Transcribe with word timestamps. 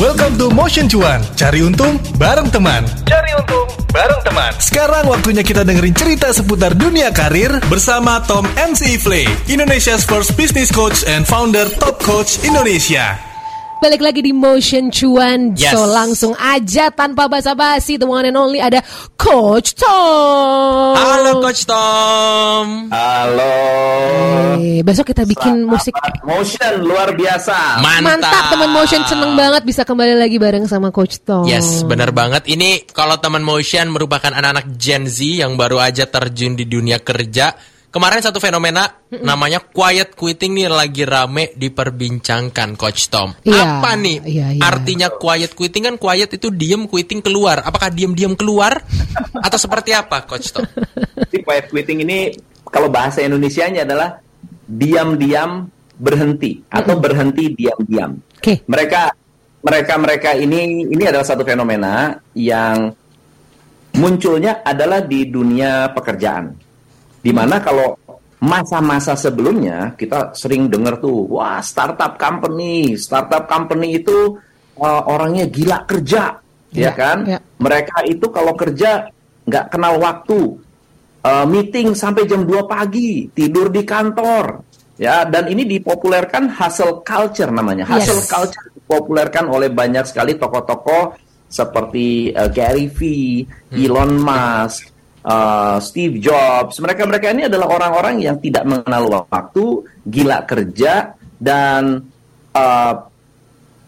Welcome 0.00 0.40
to 0.40 0.48
Motion 0.48 0.88
Cuan. 0.88 1.20
Cari 1.36 1.60
untung 1.60 2.00
bareng 2.16 2.48
teman. 2.48 2.88
Cari 3.04 3.36
untung 3.36 3.68
bareng 3.92 4.16
teman. 4.24 4.48
Sekarang 4.56 5.04
waktunya 5.04 5.44
kita 5.44 5.60
dengerin 5.60 5.92
cerita 5.92 6.32
seputar 6.32 6.72
dunia 6.72 7.12
karir 7.12 7.52
bersama 7.68 8.16
Tom 8.24 8.48
MC 8.56 8.96
Ifle, 8.96 9.28
Indonesia's 9.44 10.08
first 10.08 10.40
business 10.40 10.72
coach 10.72 11.04
and 11.04 11.28
founder 11.28 11.68
Top 11.76 12.00
Coach 12.00 12.40
Indonesia. 12.40 13.29
Balik 13.80 14.04
lagi 14.04 14.20
di 14.20 14.36
Motion 14.36 14.92
Cuan 14.92 15.56
Yes. 15.56 15.72
So 15.72 15.88
langsung 15.88 16.36
aja 16.36 16.92
tanpa 16.92 17.32
basa-basi 17.32 17.96
The 17.96 18.04
one 18.04 18.28
and 18.28 18.36
only 18.36 18.60
ada 18.60 18.84
Coach 19.16 19.72
Tom 19.72 20.92
Halo 21.00 21.40
Coach 21.40 21.64
Tom. 21.64 22.92
Halo. 22.92 23.56
Eh, 24.60 24.84
Besok 24.84 25.16
kita 25.16 25.24
bikin 25.24 25.64
musik 25.64 25.96
Motion 26.20 26.84
luar 26.84 27.16
biasa. 27.16 27.80
Mantap. 27.80 28.20
Mantap 28.20 28.44
teman 28.52 28.70
Motion 28.76 29.02
seneng 29.08 29.32
banget 29.32 29.62
bisa 29.64 29.82
kembali 29.88 30.12
lagi 30.20 30.36
bareng 30.36 30.68
sama 30.68 30.92
Coach 30.92 31.24
Tom 31.24 31.48
Yes, 31.48 31.80
benar 31.88 32.12
banget. 32.12 32.44
Ini 32.52 32.84
kalau 32.92 33.16
teman 33.16 33.40
Motion 33.40 33.88
merupakan 33.88 34.28
anak-anak 34.28 34.76
Gen 34.76 35.08
Z 35.08 35.24
yang 35.24 35.56
baru 35.56 35.80
aja 35.80 36.04
terjun 36.04 36.52
di 36.52 36.68
dunia 36.68 37.00
kerja. 37.00 37.56
Kemarin 37.90 38.22
satu 38.22 38.38
fenomena 38.38 39.02
namanya 39.10 39.58
quiet 39.58 40.14
quitting 40.14 40.54
nih 40.54 40.70
lagi 40.70 41.02
rame 41.02 41.50
diperbincangkan 41.58 42.78
Coach 42.78 43.10
Tom. 43.10 43.34
Iya, 43.42 43.82
Apa 43.82 43.98
nih 43.98 44.22
iya, 44.30 44.46
iya. 44.54 44.62
artinya 44.62 45.10
quiet 45.10 45.58
quitting 45.58 45.90
kan 45.90 45.96
quiet 45.98 46.30
itu 46.30 46.54
diem 46.54 46.86
quitting 46.86 47.18
keluar. 47.18 47.66
Apakah 47.66 47.90
diem-diem 47.90 48.38
keluar 48.38 48.78
atau 49.46 49.58
seperti 49.58 49.90
apa 49.90 50.22
Coach 50.22 50.54
Tom? 50.54 50.62
Jadi 51.26 51.42
quiet 51.42 51.66
quitting 51.66 52.06
ini 52.06 52.30
kalau 52.70 52.86
bahasa 52.86 53.26
Indonesianya 53.26 53.82
adalah 53.82 54.22
diam-diam 54.70 55.66
berhenti 55.98 56.62
atau 56.70 56.94
berhenti 56.94 57.50
diam-diam. 57.58 58.22
Oke 58.38 58.62
Mereka 58.70 59.02
mereka 59.66 59.92
mereka 59.98 60.30
ini 60.38 60.86
ini 60.86 61.04
adalah 61.10 61.26
satu 61.26 61.42
fenomena 61.42 62.14
yang 62.38 62.94
munculnya 63.98 64.62
adalah 64.62 65.02
di 65.02 65.26
dunia 65.26 65.90
pekerjaan. 65.90 66.69
Di 67.20 67.32
mana 67.36 67.60
kalau 67.60 67.96
masa-masa 68.40 69.12
sebelumnya 69.12 69.92
kita 69.94 70.32
sering 70.32 70.72
dengar 70.72 70.96
tuh, 70.96 71.28
wah 71.28 71.60
startup 71.60 72.16
company, 72.16 72.96
startup 72.96 73.44
company 73.44 74.00
itu 74.00 74.40
uh, 74.80 75.02
orangnya 75.04 75.44
gila 75.48 75.84
kerja, 75.84 76.40
Iya, 76.72 76.82
ya 76.88 76.90
kan? 76.96 77.18
iya. 77.28 77.38
Mereka 77.60 78.08
itu 78.08 78.26
kalau 78.32 78.56
kerja 78.56 79.08
nggak 79.44 79.66
kenal 79.72 80.00
waktu, 80.00 80.56
Uh, 81.20 81.44
meeting 81.44 81.92
sampai 81.92 82.24
jam 82.24 82.48
2 82.48 82.64
pagi, 82.64 83.28
tidur 83.36 83.68
di 83.68 83.84
kantor, 83.84 84.64
ya. 84.96 85.28
Dan 85.28 85.52
ini 85.52 85.68
dipopulerkan 85.68 86.48
hustle 86.48 87.04
culture 87.04 87.52
namanya, 87.52 87.84
Yes. 87.84 88.08
hustle 88.08 88.24
culture 88.24 88.64
dipopulerkan 88.72 89.44
oleh 89.52 89.68
banyak 89.68 90.08
sekali 90.08 90.40
tokoh-tokoh 90.40 91.20
seperti 91.44 92.32
uh, 92.32 92.48
Gary 92.48 92.88
V, 92.88 92.98
Elon 93.68 94.16
Musk, 94.16 94.88
uh, 95.24 95.78
Steve 95.82 96.20
Jobs. 96.20 96.78
Mereka-mereka 96.80 97.32
ini 97.32 97.48
adalah 97.48 97.68
orang-orang 97.68 98.22
yang 98.22 98.36
tidak 98.38 98.64
mengenal 98.68 99.26
waktu, 99.28 99.84
gila 100.06 100.44
kerja 100.44 101.14
dan 101.40 102.04
uh, 102.54 102.94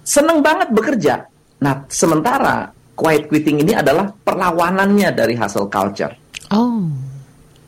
seneng 0.03 0.41
banget 0.41 0.69
bekerja. 0.73 1.15
Nah, 1.63 1.87
sementara 1.87 2.73
quiet 2.99 3.31
quitting 3.31 3.63
ini 3.63 3.73
adalah 3.73 4.11
perlawanannya 4.11 5.09
dari 5.15 5.35
hustle 5.39 5.71
culture. 5.71 6.13
Oh 6.53 6.85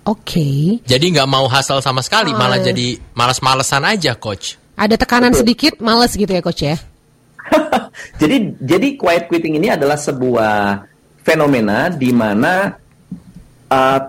Oke 0.05 0.77
Jadi 0.85 1.17
nggak 1.17 1.25
mau 1.25 1.49
hasil 1.49 1.81
sama 1.81 2.05
sekali, 2.05 2.29
malah 2.37 2.61
Oh. 2.61 2.67
jadi 2.69 3.01
malas-malesan 3.17 3.89
aja 3.89 4.13
Coach. 4.13 4.61
Ada 4.77 5.01
tekanan 5.01 5.33
sedikit 5.33 5.81
males 5.81 6.13
gitu 6.13 6.29
ya 6.29 6.45
Coach 6.45 6.61
ya 6.61 6.77
jadi 8.21 8.57
jadi 8.57 8.89
quiet 8.97 9.29
quitting 9.29 9.61
ini 9.61 9.73
adalah 9.73 10.01
sebuah 10.01 10.85
fenomena 11.25 11.93
di 11.93 12.11
mana 12.13 12.73
uh, 13.71 14.01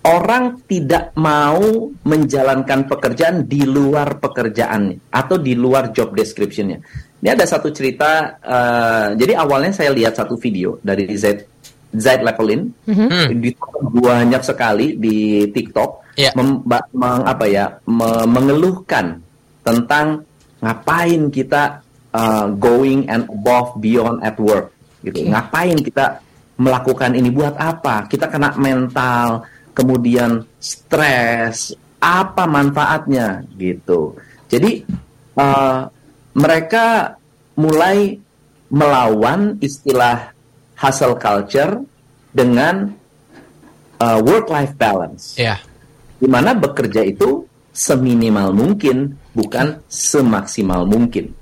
orang 0.00 0.64
tidak 0.64 1.12
mau 1.16 1.60
menjalankan 2.02 2.88
pekerjaan 2.88 3.44
di 3.44 3.68
luar 3.68 4.16
pekerjaannya 4.16 5.12
atau 5.12 5.36
di 5.36 5.52
luar 5.52 5.92
job 5.92 6.16
description-nya. 6.16 6.80
Ini 7.20 7.28
ada 7.36 7.44
satu 7.44 7.68
cerita. 7.68 8.40
uh, 8.40 9.12
jadi 9.12 9.36
awalnya 9.36 9.76
saya 9.76 9.92
lihat 9.92 10.16
satu 10.16 10.40
video 10.40 10.80
dari 10.80 11.04
Z 11.12 11.44
Zaid 11.90 12.22
Lepelin 12.22 12.70
di 13.34 13.50
banyak 13.98 14.42
sekali 14.46 14.94
di 14.96 15.42
TikTok 15.50 16.14
Iya. 16.14 16.30
mem- 16.36 16.62
meng- 16.92 17.26
apa 17.26 17.44
ya 17.46 17.66
me- 17.86 18.28
mengeluhkan 18.28 19.18
tentang 19.62 20.22
ngapain 20.60 21.28
kita 21.28 21.80
uh, 22.12 22.46
going 22.56 23.04
and 23.08 23.24
above 23.28 23.76
beyond 23.78 24.20
at 24.20 24.36
work 24.36 24.70
gitu. 25.02 25.24
Oke. 25.24 25.28
Ngapain 25.28 25.76
kita 25.80 26.20
melakukan 26.60 27.16
ini 27.16 27.32
buat 27.32 27.56
apa? 27.56 28.04
Kita 28.04 28.28
kena 28.28 28.52
mental, 28.60 29.48
kemudian 29.72 30.44
stres, 30.60 31.72
apa 31.96 32.44
manfaatnya 32.44 33.48
gitu. 33.56 34.20
Jadi 34.52 34.84
uh, 35.40 35.88
mereka 36.36 37.16
mulai 37.56 38.20
melawan 38.68 39.56
istilah 39.64 40.36
hustle 40.76 41.16
culture 41.16 41.80
dengan 42.30 42.92
uh, 43.98 44.18
work 44.22 44.46
life 44.52 44.76
balance 44.78 45.34
Ya. 45.34 45.58
di 46.20 46.28
mana 46.30 46.54
bekerja 46.54 47.02
itu 47.02 47.44
seminimal 47.72 48.52
mungkin, 48.54 49.16
bukan 49.34 49.80
semaksimal 49.88 50.84
mungkin. 50.84 51.32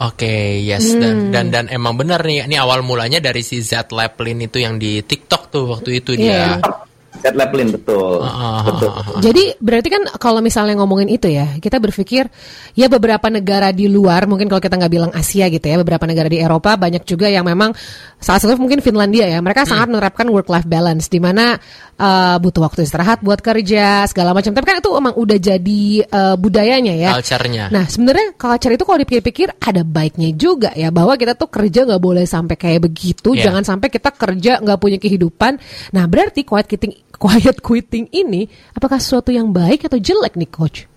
Oke, 0.00 0.64
yes 0.64 0.96
dan 0.96 1.28
dan 1.28 1.52
dan 1.52 1.64
emang 1.68 1.92
benar 1.92 2.24
nih. 2.24 2.48
Ini 2.48 2.56
awal 2.56 2.80
mulanya 2.80 3.20
dari 3.20 3.44
si 3.44 3.60
Z 3.60 3.92
Leplin 3.92 4.40
itu 4.48 4.56
yang 4.56 4.80
di 4.80 5.04
TikTok 5.04 5.52
tuh 5.52 5.64
waktu 5.76 6.00
itu 6.00 6.16
Iya. 6.16 6.56
dia. 6.56 6.89
Set 7.20 7.36
Leplin 7.36 7.68
betul, 7.70 8.24
Ah, 8.24 8.64
betul. 8.64 8.88
ah, 8.88 9.04
ah. 9.04 9.20
Jadi 9.20 9.54
berarti 9.60 9.88
kan 9.88 10.02
kalau 10.16 10.40
misalnya 10.40 10.74
ngomongin 10.80 11.06
itu 11.06 11.28
ya, 11.28 11.60
kita 11.60 11.76
berpikir 11.76 12.26
ya 12.72 12.88
beberapa 12.88 13.28
negara 13.28 13.70
di 13.70 13.86
luar, 13.86 14.24
mungkin 14.24 14.48
kalau 14.48 14.58
kita 14.58 14.80
nggak 14.80 14.92
bilang 14.92 15.10
Asia 15.12 15.46
gitu 15.46 15.62
ya, 15.62 15.76
beberapa 15.76 16.08
negara 16.08 16.26
di 16.26 16.40
Eropa 16.40 16.74
banyak 16.74 17.04
juga 17.04 17.28
yang 17.28 17.44
memang 17.44 17.76
salah 18.16 18.40
satu 18.40 18.56
mungkin 18.56 18.80
Finlandia 18.80 19.28
ya, 19.28 19.38
mereka 19.40 19.68
sangat 19.68 19.92
menerapkan 19.92 20.24
work 20.32 20.48
life 20.48 20.64
balance 20.64 21.06
di 21.06 21.20
mana 21.20 21.60
eh, 21.94 22.36
butuh 22.40 22.64
waktu 22.64 22.88
istirahat 22.88 23.20
buat 23.20 23.38
kerja 23.38 24.08
segala 24.08 24.32
macam. 24.32 24.50
Tapi 24.50 24.64
kan 24.64 24.76
itu 24.80 24.90
emang 24.90 25.12
udah 25.12 25.36
jadi 25.36 25.82
eh, 26.02 26.34
budayanya 26.40 26.94
ya. 26.96 27.10
Culture-nya. 27.20 27.68
Nah 27.68 27.84
sebenarnya 27.84 28.32
culture 28.34 28.72
itu 28.72 28.84
kalau 28.84 28.98
dipikir-pikir 28.98 29.48
ada 29.60 29.84
baiknya 29.84 30.32
juga 30.32 30.72
ya 30.72 30.88
bahwa 30.88 31.14
kita 31.14 31.36
tuh 31.36 31.52
kerja 31.52 31.84
nggak 31.84 32.00
boleh 32.00 32.24
sampai 32.24 32.56
kayak 32.56 32.88
begitu, 32.88 33.36
Iya. 33.36 33.52
jangan 33.52 33.62
sampai 33.66 33.88
kita 33.88 34.08
kerja 34.10 34.64
nggak 34.64 34.78
punya 34.80 34.96
kehidupan. 34.96 35.60
Nah 35.92 36.04
berarti 36.08 36.42
quiet 36.42 36.64
quitting, 36.64 36.94
quiet 37.20 37.60
quitting 37.60 38.08
ini 38.16 38.48
apakah 38.72 38.96
sesuatu 38.96 39.28
yang 39.28 39.52
baik 39.52 39.84
atau 39.84 40.00
jelek 40.00 40.40
nih 40.40 40.48
coach? 40.48 40.88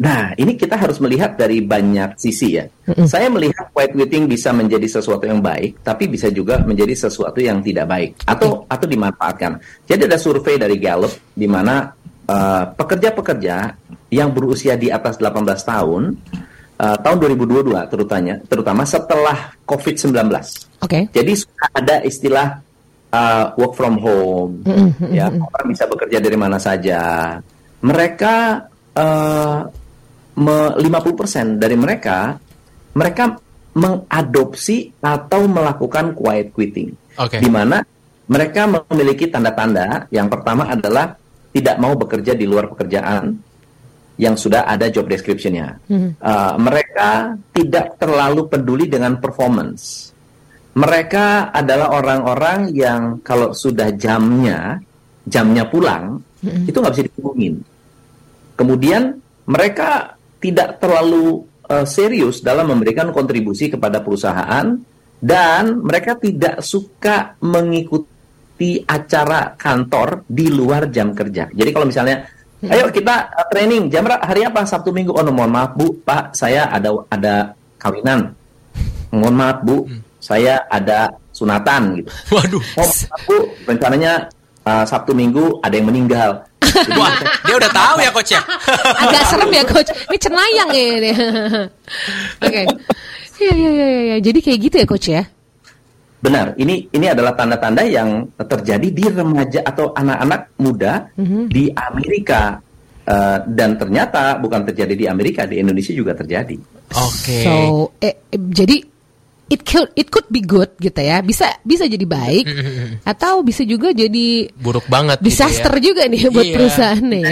Nah, 0.00 0.32
ini 0.32 0.56
kita 0.56 0.80
harus 0.80 0.96
melihat 0.96 1.36
dari 1.36 1.60
banyak 1.60 2.16
sisi 2.16 2.56
ya. 2.56 2.64
Saya 3.04 3.28
melihat 3.28 3.68
quiet 3.68 3.92
quitting 3.92 4.24
bisa 4.24 4.48
menjadi 4.48 4.88
sesuatu 4.88 5.28
yang 5.28 5.44
baik, 5.44 5.84
tapi 5.84 6.08
bisa 6.08 6.32
juga 6.32 6.56
menjadi 6.64 6.96
sesuatu 6.96 7.36
yang 7.36 7.60
tidak 7.60 7.84
baik 7.84 8.10
atau 8.24 8.64
atau 8.64 8.86
dimanfaatkan. 8.88 9.60
Jadi 9.84 10.08
ada 10.08 10.16
survei 10.16 10.56
dari 10.56 10.80
Gallup 10.80 11.12
di 11.36 11.44
mana 11.44 11.92
uh, 12.24 12.64
pekerja-pekerja 12.72 13.76
yang 14.08 14.32
berusia 14.32 14.80
di 14.80 14.88
atas 14.88 15.20
18 15.20 15.36
tahun 15.68 16.02
uh, 16.80 16.96
tahun 17.04 17.16
2022 17.20 17.92
terutama 17.92 18.32
terutama 18.48 18.82
setelah 18.88 19.52
COVID-19. 19.68 20.16
Oke. 20.80 21.12
Jadi 21.12 21.32
sudah 21.36 21.68
ada 21.76 22.00
istilah 22.00 22.64
uh, 23.12 23.44
work 23.58 23.74
from 23.76 23.98
home, 23.98 24.62
ya 25.10 25.28
orang 25.30 25.66
bisa 25.70 25.84
bekerja 25.86 26.18
dari 26.22 26.38
mana 26.38 26.56
saja. 26.56 27.36
Mereka 27.80 28.34
uh, 28.96 29.58
me- 30.38 30.74
50% 30.78 31.60
dari 31.60 31.76
mereka 31.76 32.38
mereka 32.90 33.38
mengadopsi 33.70 34.90
atau 34.98 35.46
melakukan 35.46 36.14
quiet 36.18 36.50
quitting, 36.50 36.90
Oke. 37.22 37.38
di 37.38 37.46
mana 37.46 37.78
mereka 38.26 38.66
memiliki 38.66 39.30
tanda-tanda. 39.30 40.10
Yang 40.10 40.28
pertama 40.34 40.66
adalah 40.70 41.14
tidak 41.50 41.76
mau 41.78 41.94
bekerja 41.94 42.34
di 42.34 42.46
luar 42.46 42.70
pekerjaan 42.70 43.34
yang 44.20 44.36
sudah 44.36 44.68
ada 44.68 44.92
job 44.92 45.08
description-nya. 45.08 45.80
Uh, 45.88 46.54
mereka 46.60 47.34
tidak 47.56 47.96
terlalu 47.96 48.46
peduli 48.46 48.84
dengan 48.84 49.16
performance. 49.16 50.12
Mereka 50.70 51.50
adalah 51.50 51.90
orang-orang 51.98 52.70
yang 52.70 53.18
kalau 53.26 53.50
sudah 53.50 53.90
jamnya, 53.98 54.78
jamnya 55.26 55.66
pulang, 55.66 56.22
itu 56.40 56.76
nggak 56.78 56.94
bisa 56.94 57.04
dihubungin. 57.10 57.54
Kemudian 58.54 59.18
mereka 59.50 60.14
tidak 60.40 60.78
terlalu 60.80 61.44
uh, 61.68 61.86
serius 61.86 62.40
dalam 62.40 62.70
memberikan 62.70 63.12
kontribusi 63.12 63.68
kepada 63.68 64.00
perusahaan 64.00 64.78
dan 65.20 65.64
mereka 65.84 66.16
tidak 66.16 66.64
suka 66.64 67.36
mengikuti 67.44 68.80
acara 68.88 69.52
kantor 69.54 70.24
di 70.24 70.48
luar 70.48 70.88
jam 70.88 71.12
kerja. 71.12 71.52
Jadi 71.52 71.70
kalau 71.72 71.86
misalnya 71.88 72.24
ayo 72.64 72.88
kita 72.88 73.28
uh, 73.32 73.46
training 73.52 73.88
jam 73.92 74.04
berapa? 74.04 74.24
hari 74.24 74.44
apa 74.44 74.64
Sabtu 74.64 74.92
Minggu 74.92 75.12
oh 75.12 75.24
no, 75.24 75.32
mohon 75.32 75.52
maaf 75.52 75.76
Bu 75.76 76.00
Pak 76.04 76.36
saya 76.36 76.68
ada 76.68 76.92
ada 77.08 77.34
kawinan 77.80 78.32
mohon 79.16 79.36
maaf 79.36 79.64
Bu, 79.64 79.88
saya 80.20 80.62
ada 80.68 81.08
sunatan 81.32 82.04
gitu. 82.04 82.10
Waduh. 82.36 82.64
Oh, 82.76 82.92
Bu, 83.26 83.36
rencananya 83.64 84.28
uh, 84.64 84.84
Sabtu 84.84 85.16
Minggu 85.16 85.58
ada 85.64 85.74
yang 85.74 85.88
meninggal. 85.88 86.44
Jadi, 86.60 86.92
Wah, 87.00 87.16
dia 87.48 87.54
udah 87.56 87.70
tahu 87.72 87.96
ya 88.04 88.10
coach 88.12 88.32
ya. 88.36 88.42
Agak 89.02 89.22
serem 89.32 89.50
ya 89.50 89.64
coach. 89.64 89.90
Ini 89.90 90.18
cenayang 90.20 90.70
ya 90.70 90.84
ini. 91.00 91.10
Oke. 92.46 92.62
Iya 93.40 93.52
iya 93.56 93.70
iya 93.72 93.86
iya. 93.88 94.16
Jadi 94.20 94.38
kayak 94.44 94.58
gitu 94.68 94.76
ya 94.78 94.86
coach 94.86 95.08
ya. 95.10 95.24
benar, 96.20 96.52
ini 96.60 96.84
ini 96.92 97.08
adalah 97.08 97.32
tanda-tanda 97.32 97.80
yang 97.80 98.28
terjadi 98.36 98.92
di 98.92 99.08
remaja 99.08 99.64
atau 99.64 99.96
anak-anak 99.96 100.52
muda 100.60 101.08
di 101.48 101.72
Amerika. 101.72 102.60
Uh, 103.08 103.40
dan 103.48 103.80
ternyata 103.80 104.36
bukan 104.36 104.68
terjadi 104.68 104.94
di 104.94 105.06
Amerika, 105.08 105.48
di 105.48 105.64
Indonesia 105.64 105.96
juga 105.96 106.12
terjadi. 106.12 106.60
Oke. 106.92 107.40
So 107.40 107.56
eh, 108.04 108.20
eh, 108.28 108.36
jadi 108.36 108.84
it 109.50 109.60
could 109.62 109.90
it 109.92 110.08
could 110.08 110.24
be 110.26 110.40
good 110.40 110.70
gitu 110.78 110.96
ya. 110.96 111.20
Bisa 111.20 111.58
bisa 111.60 111.84
jadi 111.84 112.02
baik 112.02 112.46
atau 113.12 113.42
bisa 113.42 113.60
juga 113.62 113.90
jadi 113.90 114.48
Buruk 114.54 114.86
banget 114.86 115.18
gitu 115.20 115.26
disaster 115.28 115.74
ya. 115.76 115.82
juga 115.82 116.02
nih 116.06 116.20
buat 116.30 116.46
Iya. 116.46 116.54
perusahaan 116.54 117.02
nih. 117.02 117.24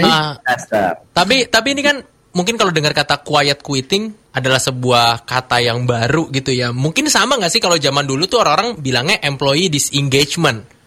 Dasar. 0.43 0.91
tapi 1.09 1.47
tapi 1.47 1.67
ini 1.71 1.81
kan 1.81 1.97
mungkin 2.29 2.55
kalau 2.55 2.69
dengar 2.69 2.91
kata 2.91 3.23
quiet 3.23 3.63
quitting 3.63 4.11
adalah 4.29 4.61
sebuah 4.61 5.25
kata 5.25 5.57
yang 5.59 5.83
baru 5.83 6.29
gitu 6.29 6.51
ya. 6.51 6.69
Mungkin 6.69 7.07
sama 7.07 7.39
nggak 7.39 7.49
sih 7.49 7.57
kalau 7.57 7.75
zaman 7.75 8.05
dulu 8.05 8.27
tuh 8.27 8.43
orang-orang 8.43 8.77
bilangnya 8.77 9.17
employee 9.23 9.71
disengagement. 9.71 10.77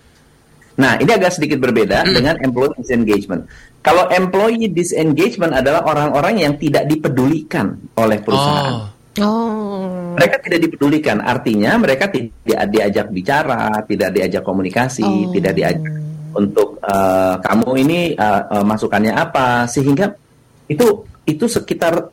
Nah, 0.72 0.96
ini 0.96 1.10
agak 1.10 1.36
sedikit 1.36 1.60
berbeda 1.60 2.00
dengan 2.06 2.32
employee 2.40 2.72
disengagement. 2.80 3.44
Kalau 3.82 4.08
employee 4.08 4.70
disengagement 4.70 5.52
adalah 5.52 5.84
orang-orang 5.84 6.40
yang 6.40 6.54
tidak 6.56 6.86
dipedulikan 6.86 7.76
oleh 7.92 8.22
perusahaan. 8.22 8.72
Oh. 8.72 8.86
Oh. 9.20 10.16
Mereka 10.16 10.40
tidak 10.40 10.60
dipedulikan, 10.64 11.20
artinya 11.20 11.76
mereka 11.76 12.08
tidak 12.08 12.64
diajak 12.72 13.06
bicara, 13.12 13.84
tidak 13.84 14.08
diajak 14.08 14.40
komunikasi, 14.40 15.04
Oh. 15.04 15.28
tidak 15.28 15.52
diajak 15.52 15.84
untuk 16.32 16.80
eh, 16.80 17.34
kamu 17.38 17.68
ini 17.78 18.00
eh, 18.16 18.42
eh, 18.48 18.64
masukannya 18.64 19.12
apa, 19.12 19.68
sehingga 19.68 20.16
itu 20.64 20.86
itu 21.22 21.44
sekitar 21.44 22.08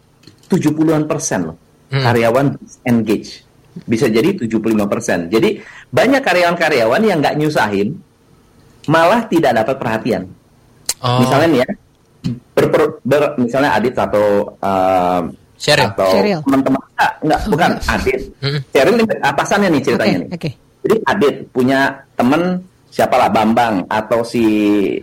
70-an 0.45 1.07
persen 1.07 1.53
loh 1.53 1.57
Hmm. 1.89 2.05
karyawan 2.05 2.47
engage. 2.85 3.41
Bisa 3.81 4.05
jadi 4.05 4.37
75 4.37 4.85
persen. 4.85 5.25
Jadi 5.25 5.57
banyak 5.89 6.21
karyawan-karyawan 6.21 7.01
yang 7.01 7.17
nggak 7.17 7.33
nyusahin, 7.33 7.97
malah 8.85 9.25
tidak 9.25 9.55
dapat 9.55 9.75
perhatian. 9.79 10.23
Oh. 10.99 11.23
Misalnya 11.23 11.47
nih 11.47 11.59
ya, 11.63 11.69
berper- 12.53 12.99
ber- 13.01 13.35
misalnya 13.39 13.73
Adit 13.73 13.95
atau 13.95 14.53
eh, 14.53 15.21
Sheryl. 15.59 15.91
atau 15.91 16.09
Sheryl. 16.15 16.39
teman-teman 16.47 16.81
enggak, 16.95 17.11
enggak 17.21 17.39
bukan 17.51 17.71
Adit. 17.91 18.19
Sheryl 18.71 18.95
ini 18.95 19.05
atasannya 19.19 19.69
nih 19.75 19.81
ceritanya 19.83 20.17
nih. 20.23 20.29
oke. 20.31 20.49
Jadi 20.79 20.95
Adit 21.03 21.35
punya 21.51 21.79
temen 22.15 22.41
siapalah 22.89 23.29
Bambang 23.29 23.83
atau 23.91 24.23
si 24.23 24.43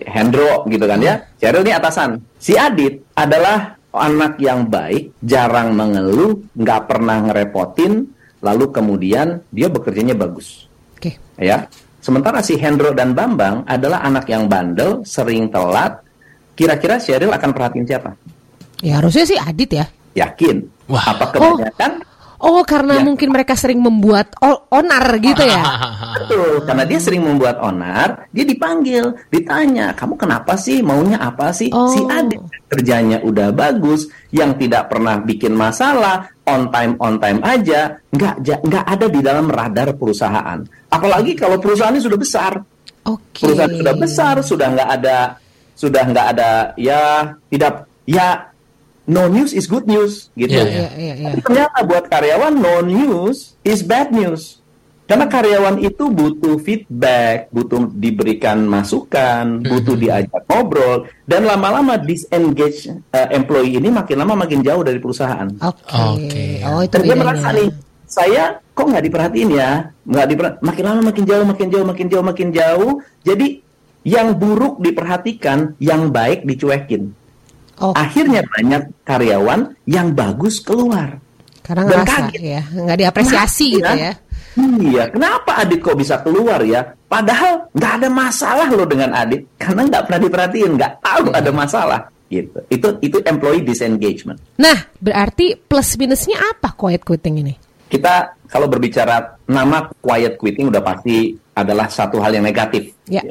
Hendro 0.08 0.64
gitu 0.66 0.88
kan 0.88 0.98
ya. 0.98 1.20
Sheryl 1.36 1.62
ini 1.62 1.72
atasan. 1.76 2.16
Si 2.40 2.56
Adit 2.56 3.04
adalah 3.14 3.76
anak 3.96 4.36
yang 4.40 4.68
baik, 4.68 5.16
jarang 5.24 5.72
mengeluh, 5.72 6.36
nggak 6.52 6.80
pernah 6.84 7.16
ngerepotin, 7.24 8.04
lalu 8.44 8.68
kemudian 8.68 9.40
dia 9.48 9.72
bekerjanya 9.72 10.12
bagus 10.12 10.68
Oke. 10.96 11.16
ya. 11.40 11.64
Sementara 12.04 12.38
si 12.38 12.54
Hendro 12.54 12.94
dan 12.94 13.18
Bambang 13.18 13.66
adalah 13.66 14.04
anak 14.06 14.30
yang 14.30 14.46
bandel, 14.46 15.02
sering 15.02 15.50
telat. 15.50 15.98
Kira-kira 16.54 17.02
Sheryl 17.02 17.34
akan 17.34 17.50
perhatiin 17.50 17.82
siapa? 17.88 18.14
Ya 18.84 19.00
harusnya 19.02 19.26
sih 19.26 19.34
Adit 19.40 19.70
ya. 19.74 19.84
Yakin? 20.16 20.56
Wah. 20.88 21.04
Apa 21.12 21.24
kebanyakan? 21.30 21.92
Oh 22.36 22.60
karena 22.68 23.00
Ya. 23.00 23.04
mungkin 23.04 23.32
mereka 23.32 23.56
sering 23.56 23.80
membuat 23.80 24.36
onar 24.68 25.08
gitu 25.24 25.40
ya. 25.40 25.56
Betul, 26.20 26.60
karena 26.68 26.84
dia 26.84 27.00
sering 27.00 27.24
membuat 27.24 27.56
onar, 27.64 28.28
dia 28.28 28.44
dipanggil, 28.44 29.16
ditanya, 29.32 29.96
kamu 29.96 30.20
kenapa 30.20 30.52
sih, 30.60 30.84
maunya 30.84 31.16
apa 31.16 31.48
sih? 31.56 31.72
Oh. 31.72 31.88
Si 31.88 32.04
Adit 32.04 32.40
kerjanya 32.68 33.24
udah 33.24 33.56
bagus, 33.56 34.12
yang 34.36 34.52
tidak 34.60 34.92
pernah 34.92 35.16
bikin 35.16 35.56
masalah, 35.56 36.28
on 36.44 36.68
time 36.68 37.00
on 37.00 37.16
time 37.16 37.40
aja, 37.40 37.96
nggak 38.12 38.44
nggak 38.68 38.84
ada 38.84 39.06
di 39.08 39.20
dalam 39.24 39.48
radar 39.48 39.96
perusahaan. 39.96 40.60
Apalagi 40.92 41.32
kalau 41.40 41.56
perusahaannya 41.56 42.04
sudah 42.04 42.20
besar, 42.20 42.52
Oke. 43.08 43.48
perusahaan 43.48 43.72
sudah 43.72 43.94
besar, 43.96 44.34
sudah 44.44 44.66
nggak 44.76 44.90
ada, 45.00 45.18
sudah 45.72 46.02
nggak 46.04 46.26
ada, 46.36 46.50
ya 46.76 47.32
tidak, 47.48 47.88
ya 48.04 48.52
no 49.06 49.30
news 49.30 49.54
is 49.54 49.66
good 49.66 49.86
news, 49.86 50.28
gitu. 50.34 50.54
Iya, 50.54 50.66
Iya 50.66 50.88
iya 50.98 51.14
iya. 51.14 51.28
Tapi 51.32 51.40
ternyata 51.42 51.78
buat 51.82 52.04
karyawan 52.06 52.54
no 52.54 52.82
news 52.82 53.54
is 53.62 53.80
bad 53.82 54.10
news. 54.10 54.58
Karena 55.06 55.30
karyawan 55.30 55.78
itu 55.78 56.10
butuh 56.10 56.58
feedback, 56.58 57.46
butuh 57.54 57.86
diberikan 57.94 58.66
masukan, 58.66 59.62
butuh 59.62 59.94
diajak 59.94 60.42
ngobrol, 60.50 61.06
dan 61.22 61.46
lama-lama 61.46 61.94
disengage 61.94 62.90
uh, 63.14 63.28
employee 63.30 63.78
ini 63.78 63.86
makin 63.86 64.18
lama 64.18 64.34
makin 64.34 64.66
jauh 64.66 64.82
dari 64.82 64.98
perusahaan. 64.98 65.46
Oke. 65.62 65.94
Oke. 65.94 66.46
Oh 66.66 66.82
itu 66.82 66.98
Dan 66.98 67.06
dia 67.06 67.14
merasa 67.14 67.54
nih, 67.54 67.70
saya 68.02 68.42
kok 68.74 68.82
nggak 68.82 69.04
diperhatiin 69.06 69.50
ya, 69.54 69.94
nggak 70.02 70.26
diper- 70.26 70.58
makin 70.58 70.84
lama 70.90 71.00
makin 71.06 71.22
jauh, 71.22 71.44
makin 71.46 71.66
jauh, 71.70 71.86
makin 71.86 72.06
jauh, 72.10 72.24
makin 72.26 72.48
jauh. 72.50 72.92
Jadi 73.22 73.46
yang 74.02 74.34
buruk 74.34 74.82
diperhatikan, 74.82 75.78
yang 75.78 76.10
baik 76.10 76.42
dicuekin. 76.42 77.14
Oh, 77.76 77.92
Akhirnya 77.92 78.40
banyak 78.40 79.04
karyawan 79.04 79.76
yang 79.84 80.16
bagus 80.16 80.64
keluar. 80.64 81.20
karena 81.60 81.82
dan 81.82 82.06
ngerasa 82.06 82.18
kaget. 82.30 82.40
ya, 82.46 82.62
nggak 82.72 82.98
diapresiasi 83.02 83.66
gitu 83.76 83.82
Kenapa 83.82 83.98
ya. 83.98 84.12
Iya, 84.56 85.04
kenapa 85.12 85.50
Adit 85.60 85.80
kok 85.84 85.98
bisa 85.98 86.16
keluar 86.24 86.62
ya? 86.64 86.94
Padahal 87.04 87.68
nggak 87.74 87.92
ada 88.00 88.08
masalah 88.08 88.68
loh 88.70 88.86
dengan 88.86 89.12
Adit, 89.12 89.44
karena 89.58 89.84
nggak 89.84 90.02
pernah 90.08 90.20
diperhatiin, 90.24 90.70
nggak 90.78 90.92
tahu 91.02 91.24
ada 91.34 91.50
masalah. 91.52 92.00
Gitu. 92.26 92.56
Itu 92.70 92.96
itu 93.02 93.18
employee 93.20 93.66
disengagement. 93.66 94.38
Nah, 94.56 94.88
berarti 94.96 95.58
plus 95.58 95.98
minusnya 96.00 96.38
apa 96.40 96.72
quiet 96.72 97.04
quitting 97.04 97.44
ini? 97.44 97.54
Kita 97.86 98.34
kalau 98.50 98.66
berbicara 98.66 99.38
nama 99.46 99.86
quiet 100.02 100.34
quitting 100.38 100.70
udah 100.70 100.82
pasti 100.82 101.34
adalah 101.56 101.86
satu 101.88 102.18
hal 102.20 102.34
yang 102.36 102.44
negatif. 102.44 102.92
Ya. 103.06 103.22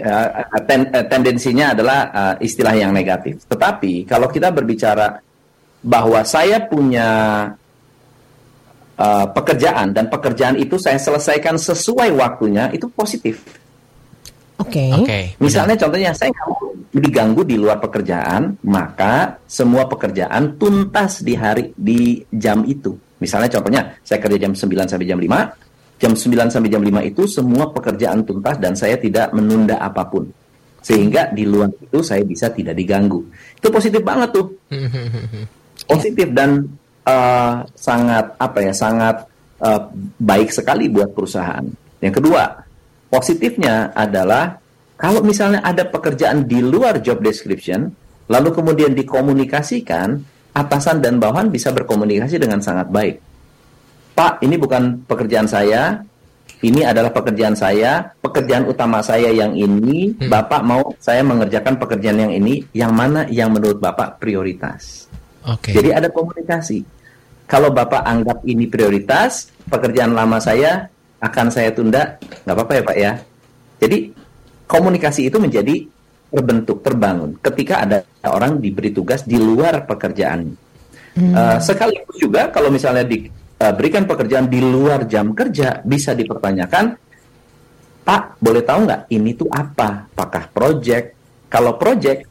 ten- 0.63 0.89
eh, 0.89 1.05
tendensinya 1.05 1.75
adalah 1.75 1.99
eh, 2.39 2.47
istilah 2.47 2.73
yang 2.73 2.95
negatif. 2.95 3.43
Tetapi 3.45 4.07
kalau 4.07 4.31
kita 4.31 4.49
berbicara 4.55 5.19
bahwa 5.83 6.23
saya 6.23 6.63
punya 6.65 7.09
eh, 8.97 9.25
pekerjaan 9.29 9.91
dan 9.91 10.07
pekerjaan 10.07 10.55
itu 10.55 10.79
saya 10.79 10.97
selesaikan 10.97 11.59
sesuai 11.59 12.15
waktunya 12.15 12.71
itu 12.71 12.87
positif. 12.89 13.43
Oke. 14.55 14.87
Oke. 14.95 15.19
Misalnya 15.43 15.75
contohnya 15.75 16.15
saya 16.15 16.31
nggak 16.31 16.47
mau 16.47 16.71
diganggu 16.95 17.43
di 17.43 17.59
luar 17.59 17.75
pekerjaan, 17.83 18.55
maka 18.63 19.35
semua 19.43 19.83
pekerjaan 19.83 20.55
tuntas 20.55 21.19
di 21.19 21.35
hari 21.35 21.75
di 21.75 22.23
jam 22.31 22.63
itu. 22.63 22.95
Misalnya 23.19 23.49
contohnya 23.51 23.81
saya 24.03 24.19
kerja 24.19 24.37
jam 24.47 24.53
9 24.53 24.91
sampai 24.91 25.07
jam 25.07 25.19
5, 25.19 26.01
jam 26.01 26.11
9 26.11 26.51
sampai 26.51 26.69
jam 26.69 26.83
5 26.83 27.09
itu 27.09 27.23
semua 27.27 27.71
pekerjaan 27.71 28.27
tuntas 28.27 28.59
dan 28.59 28.75
saya 28.75 28.99
tidak 28.99 29.31
menunda 29.31 29.79
apa 29.79 30.03
pun. 30.07 30.27
Sehingga 30.85 31.33
di 31.33 31.49
luar 31.49 31.71
itu 31.81 32.03
saya 32.05 32.21
bisa 32.21 32.51
tidak 32.53 32.77
diganggu. 32.77 33.23
Itu 33.57 33.73
positif 33.73 34.05
banget 34.05 34.29
tuh. 34.35 34.53
Positif 35.91 36.33
dan 36.33 36.65
eh, 37.05 37.53
sangat 37.77 38.25
apa 38.41 38.59
ya, 38.61 38.73
sangat 38.73 39.25
eh, 39.61 39.81
baik 40.17 40.49
sekali 40.49 40.89
buat 40.89 41.13
perusahaan. 41.13 41.65
Yang 42.01 42.21
kedua, 42.21 42.43
positifnya 43.09 43.93
adalah 43.93 44.57
kalau 44.95 45.19
misalnya 45.21 45.59
ada 45.59 45.83
pekerjaan 45.87 46.47
di 46.47 46.63
luar 46.63 47.03
job 47.03 47.19
description, 47.19 47.91
lalu 48.31 48.49
kemudian 48.55 48.95
dikomunikasikan, 48.95 50.23
atasan 50.55 51.03
dan 51.03 51.19
bawahan 51.19 51.51
bisa 51.51 51.75
berkomunikasi 51.75 52.39
dengan 52.39 52.63
sangat 52.63 52.87
baik. 52.87 53.19
Pak, 54.15 54.39
ini 54.47 54.55
bukan 54.55 55.03
pekerjaan 55.03 55.43
saya, 55.43 55.99
ini 56.63 56.87
adalah 56.87 57.11
pekerjaan 57.11 57.51
saya, 57.51 58.15
pekerjaan 58.23 58.63
utama 58.63 59.03
saya 59.03 59.27
yang 59.27 59.51
ini, 59.51 60.15
Bapak 60.15 60.63
mau 60.63 60.95
saya 61.03 61.19
mengerjakan 61.27 61.75
pekerjaan 61.75 62.23
yang 62.23 62.31
ini, 62.31 62.63
yang 62.71 62.95
mana 62.95 63.27
yang 63.27 63.51
menurut 63.51 63.75
Bapak 63.83 64.23
prioritas. 64.23 65.11
Oke. 65.43 65.75
Jadi 65.75 65.91
ada 65.91 66.07
komunikasi. 66.07 66.87
Kalau 67.45 67.69
Bapak 67.75 68.07
anggap 68.07 68.41
ini 68.47 68.71
prioritas, 68.71 69.51
pekerjaan 69.67 70.15
lama 70.15 70.39
saya 70.39 70.87
akan 71.19 71.47
saya 71.51 71.75
tunda, 71.75 72.15
nggak 72.47 72.55
apa-apa 72.55 72.73
ya 72.73 72.83
Pak 72.87 72.97
ya. 72.97 73.11
Jadi 73.83 73.97
komunikasi 74.65 75.27
itu 75.27 75.37
menjadi 75.37 75.85
terbentuk, 76.35 76.83
terbangun 76.83 77.39
ketika 77.39 77.87
ada 77.87 78.03
orang 78.27 78.59
diberi 78.59 78.91
tugas 78.91 79.23
di 79.23 79.39
luar 79.39 79.87
pekerjaan. 79.87 80.51
Eh, 81.15 81.57
sekaligus 81.63 82.19
juga 82.19 82.51
kalau 82.51 82.67
misalnya 82.67 83.07
diberikan 83.07 84.03
pekerjaan 84.03 84.51
di 84.51 84.59
luar 84.59 85.07
jam 85.07 85.31
kerja, 85.31 85.79
bisa 85.87 86.11
dipertanyakan, 86.11 86.91
Pak, 88.03 88.37
boleh 88.43 88.61
tahu 88.67 88.83
nggak 88.83 89.01
ini 89.15 89.31
tuh 89.31 89.47
apa? 89.47 90.11
Apakah 90.11 90.51
project? 90.51 91.15
Kalau 91.47 91.79
project, 91.79 92.27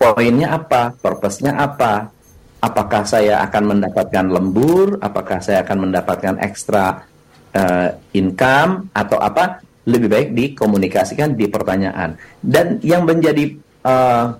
poinnya 0.00 0.56
apa? 0.56 0.96
Purpose-nya 0.96 1.60
apa? 1.60 2.08
Apakah 2.56 3.04
saya 3.04 3.44
akan 3.44 3.76
mendapatkan 3.76 4.26
lembur? 4.32 4.96
Apakah 4.98 5.44
saya 5.44 5.60
akan 5.60 5.86
mendapatkan 5.86 6.40
ekstra 6.40 7.04
uh, 7.52 7.88
income 8.16 8.90
atau 8.96 9.20
apa 9.20 9.60
lebih 9.86 10.08
baik 10.10 10.28
dikomunikasikan 10.34 11.38
di 11.38 11.46
pertanyaan. 11.46 12.18
Dan 12.42 12.82
yang 12.82 13.06
menjadi 13.06 13.54
uh, 13.86 14.34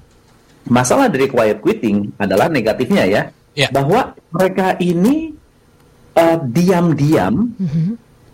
masalah 0.67 1.07
dari 1.07 1.31
quiet 1.31 1.63
quitting 1.63 2.11
adalah 2.19 2.51
negatifnya 2.51 3.07
ya, 3.07 3.23
Ya. 3.57 3.73
bahwa 3.73 4.13
mereka 4.35 4.77
ini 4.77 5.33
uh, 6.13 6.37
diam-diam 6.45 7.57
Mhm. 7.57 7.91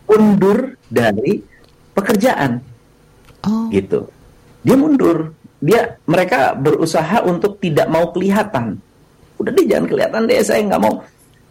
undur 0.08 0.74
dari 0.90 1.38
pekerjaan 1.92 2.58
Oh. 3.46 3.70
gitu. 3.70 4.10
Dia 4.62 4.74
mundur. 4.74 5.30
Dia 5.62 5.94
mereka 6.10 6.58
berusaha 6.58 7.22
untuk 7.22 7.62
tidak 7.62 7.86
mau 7.86 8.10
kelihatan. 8.10 8.82
Udah 9.38 9.50
deh 9.54 9.66
jangan 9.66 9.86
kelihatan 9.86 10.26
deh 10.26 10.42
saya 10.42 10.62
nggak 10.66 10.82
mau. 10.82 11.02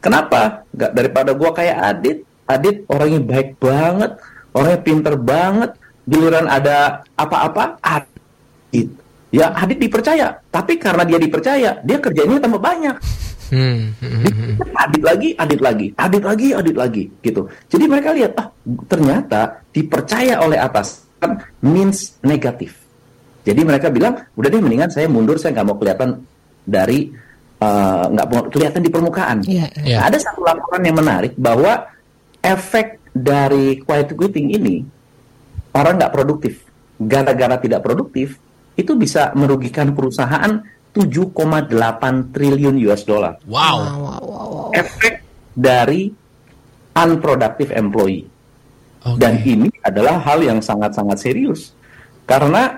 Kenapa? 0.04 0.68
Nggak 0.76 0.92
daripada 0.92 1.32
gua 1.32 1.52
kayak 1.56 1.78
Adit. 1.80 2.18
Adit 2.44 2.84
orangnya 2.92 3.24
baik 3.24 3.56
banget, 3.64 4.12
orangnya 4.56 4.80
pinter 4.82 5.16
banget. 5.18 5.72
Giliran 6.02 6.50
ada 6.50 7.06
apa-apa, 7.14 7.78
Adit. 7.80 8.90
Ya 9.32 9.54
Adit 9.56 9.80
dipercaya. 9.80 10.42
Tapi 10.50 10.76
karena 10.76 11.04
dia 11.08 11.20
dipercaya, 11.22 11.78
dia 11.86 11.98
kerjanya 12.02 12.42
tambah 12.42 12.60
banyak. 12.60 12.98
Hmm, 13.52 13.92
hmm, 14.00 14.12
hmm, 14.24 14.34
hmm. 14.64 14.80
Adit 14.80 15.04
lagi, 15.04 15.30
adit 15.36 15.60
lagi, 15.60 15.88
adit 16.00 16.24
lagi, 16.24 16.48
adit 16.56 16.76
lagi, 16.76 17.04
gitu. 17.20 17.52
Jadi 17.68 17.84
mereka 17.84 18.16
lihat, 18.16 18.32
ah 18.40 18.48
ternyata 18.88 19.60
dipercaya 19.76 20.40
oleh 20.40 20.56
atasan 20.56 21.36
means 21.60 22.16
negatif. 22.24 22.80
Jadi 23.44 23.62
mereka 23.68 23.92
bilang, 23.92 24.24
udah 24.40 24.48
deh 24.48 24.62
mendingan 24.64 24.88
saya 24.88 25.12
mundur, 25.12 25.36
saya 25.36 25.52
nggak 25.52 25.68
mau 25.68 25.76
kelihatan 25.76 26.24
dari 26.64 27.12
eh, 27.60 28.04
nggak 28.08 28.28
mau 28.32 28.42
kelihatan 28.48 28.82
di 28.88 28.90
permukaan. 28.90 29.38
Iya. 29.44 29.68
Iya. 29.84 30.00
Nah, 30.00 30.04
ada 30.08 30.18
satu 30.24 30.42
laporan 30.48 30.82
yang 30.88 30.96
menarik 30.96 31.36
bahwa 31.36 31.92
efek 32.40 33.01
dari 33.12 33.80
quiet 33.84 34.16
quitting 34.16 34.56
ini 34.56 34.76
orang 35.76 36.00
nggak 36.00 36.14
produktif. 36.16 36.68
Gara-gara 37.02 37.58
tidak 37.58 37.82
produktif, 37.82 38.38
itu 38.78 38.94
bisa 38.94 39.34
merugikan 39.34 39.92
perusahaan 39.98 40.62
7,8 40.92 41.72
triliun 42.36 42.76
US 42.92 43.08
dollar 43.08 43.40
Wow. 43.48 43.78
Wow, 43.80 43.80
wow, 43.80 44.22
wow, 44.22 44.48
wow. 44.52 44.70
efek 44.76 45.24
dari 45.56 46.12
unproductive 46.96 47.72
employee. 47.72 48.28
Oke. 49.02 49.18
Dan 49.18 49.42
ini 49.42 49.72
adalah 49.82 50.22
hal 50.22 50.46
yang 50.46 50.60
sangat-sangat 50.62 51.18
serius. 51.18 51.74
Karena 52.28 52.78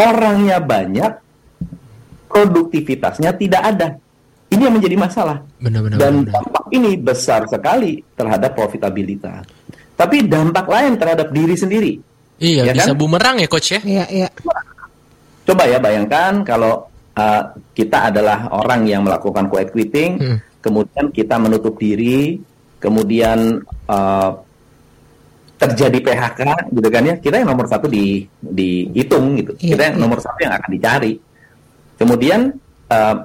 orangnya 0.00 0.62
banyak, 0.62 1.12
produktivitasnya 2.30 3.36
tidak 3.36 3.62
ada. 3.62 3.88
Ini 4.48 4.68
yang 4.68 4.76
menjadi 4.80 4.96
masalah. 4.96 5.44
Benar-benar. 5.60 5.98
Dan 6.00 6.14
benar. 6.24 6.32
dampak 6.40 6.64
ini 6.72 6.92
besar 6.96 7.44
sekali 7.48 8.00
terhadap 8.16 8.56
profitabilitas. 8.56 9.44
Tapi 9.92 10.26
dampak 10.26 10.66
lain 10.66 10.96
terhadap 10.98 11.28
diri 11.30 11.54
sendiri. 11.54 11.92
Iya, 12.42 12.70
Ya 12.70 12.72
bisa 12.74 12.90
kan? 12.90 12.98
bumerang 12.98 13.36
ya 13.38 13.46
coach 13.46 13.76
ya. 13.76 13.80
Iya, 13.84 14.04
iya. 14.10 14.28
Coba 15.42 15.66
ya 15.66 15.78
bayangkan 15.78 16.42
kalau 16.42 16.86
uh, 17.14 17.42
kita 17.74 18.10
adalah 18.10 18.50
orang 18.50 18.86
yang 18.86 19.02
melakukan 19.06 19.46
quiet 19.46 19.70
quitting, 19.70 20.18
Hmm. 20.18 20.38
kemudian 20.62 21.10
kita 21.10 21.38
menutup 21.38 21.78
diri, 21.78 22.38
kemudian 22.78 23.62
uh, 23.86 24.30
terjadi 25.58 25.98
PHK, 26.02 26.40
gitu 26.74 26.88
kan 26.90 27.02
ya, 27.06 27.14
kita 27.22 27.38
yang 27.38 27.54
nomor 27.54 27.70
satu 27.70 27.86
di 27.86 28.26
dihitung 28.42 29.38
gitu, 29.38 29.54
Iya, 29.62 29.78
kita 29.78 29.82
yang 29.86 29.96
iya. 29.98 30.02
nomor 30.02 30.18
satu 30.18 30.38
yang 30.42 30.54
akan 30.58 30.70
dicari. 30.74 31.12
Kemudian 31.94 32.40
uh, 32.90 33.16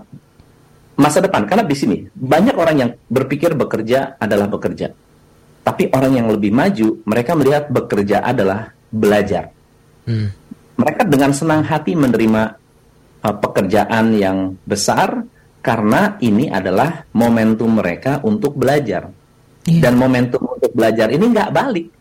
masa 0.94 1.18
depan, 1.22 1.50
karena 1.50 1.66
di 1.66 1.74
sini 1.74 1.98
banyak 2.14 2.54
orang 2.54 2.76
yang 2.78 2.90
berpikir 3.10 3.58
bekerja 3.58 4.18
adalah 4.22 4.46
bekerja, 4.46 4.94
tapi 5.68 5.92
orang 5.92 6.16
yang 6.16 6.32
lebih 6.32 6.56
maju, 6.56 7.04
mereka 7.04 7.36
melihat 7.36 7.68
bekerja 7.68 8.24
adalah 8.24 8.72
belajar 8.88 9.52
Hmm. 10.08 10.32
mereka 10.80 11.04
dengan 11.04 11.36
senang 11.36 11.68
hati 11.68 11.92
menerima 11.92 12.56
uh, 13.28 13.36
pekerjaan 13.44 14.16
yang 14.16 14.56
besar 14.64 15.20
karena 15.60 16.16
ini 16.24 16.48
adalah 16.48 17.04
momentum 17.12 17.76
mereka 17.76 18.24
untuk 18.24 18.56
belajar 18.56 19.12
Iya. 19.68 19.84
dan 19.84 20.00
momentum 20.00 20.40
untuk 20.48 20.72
belajar 20.72 21.12
ini 21.12 21.28
nggak 21.28 21.52
balik. 21.52 21.92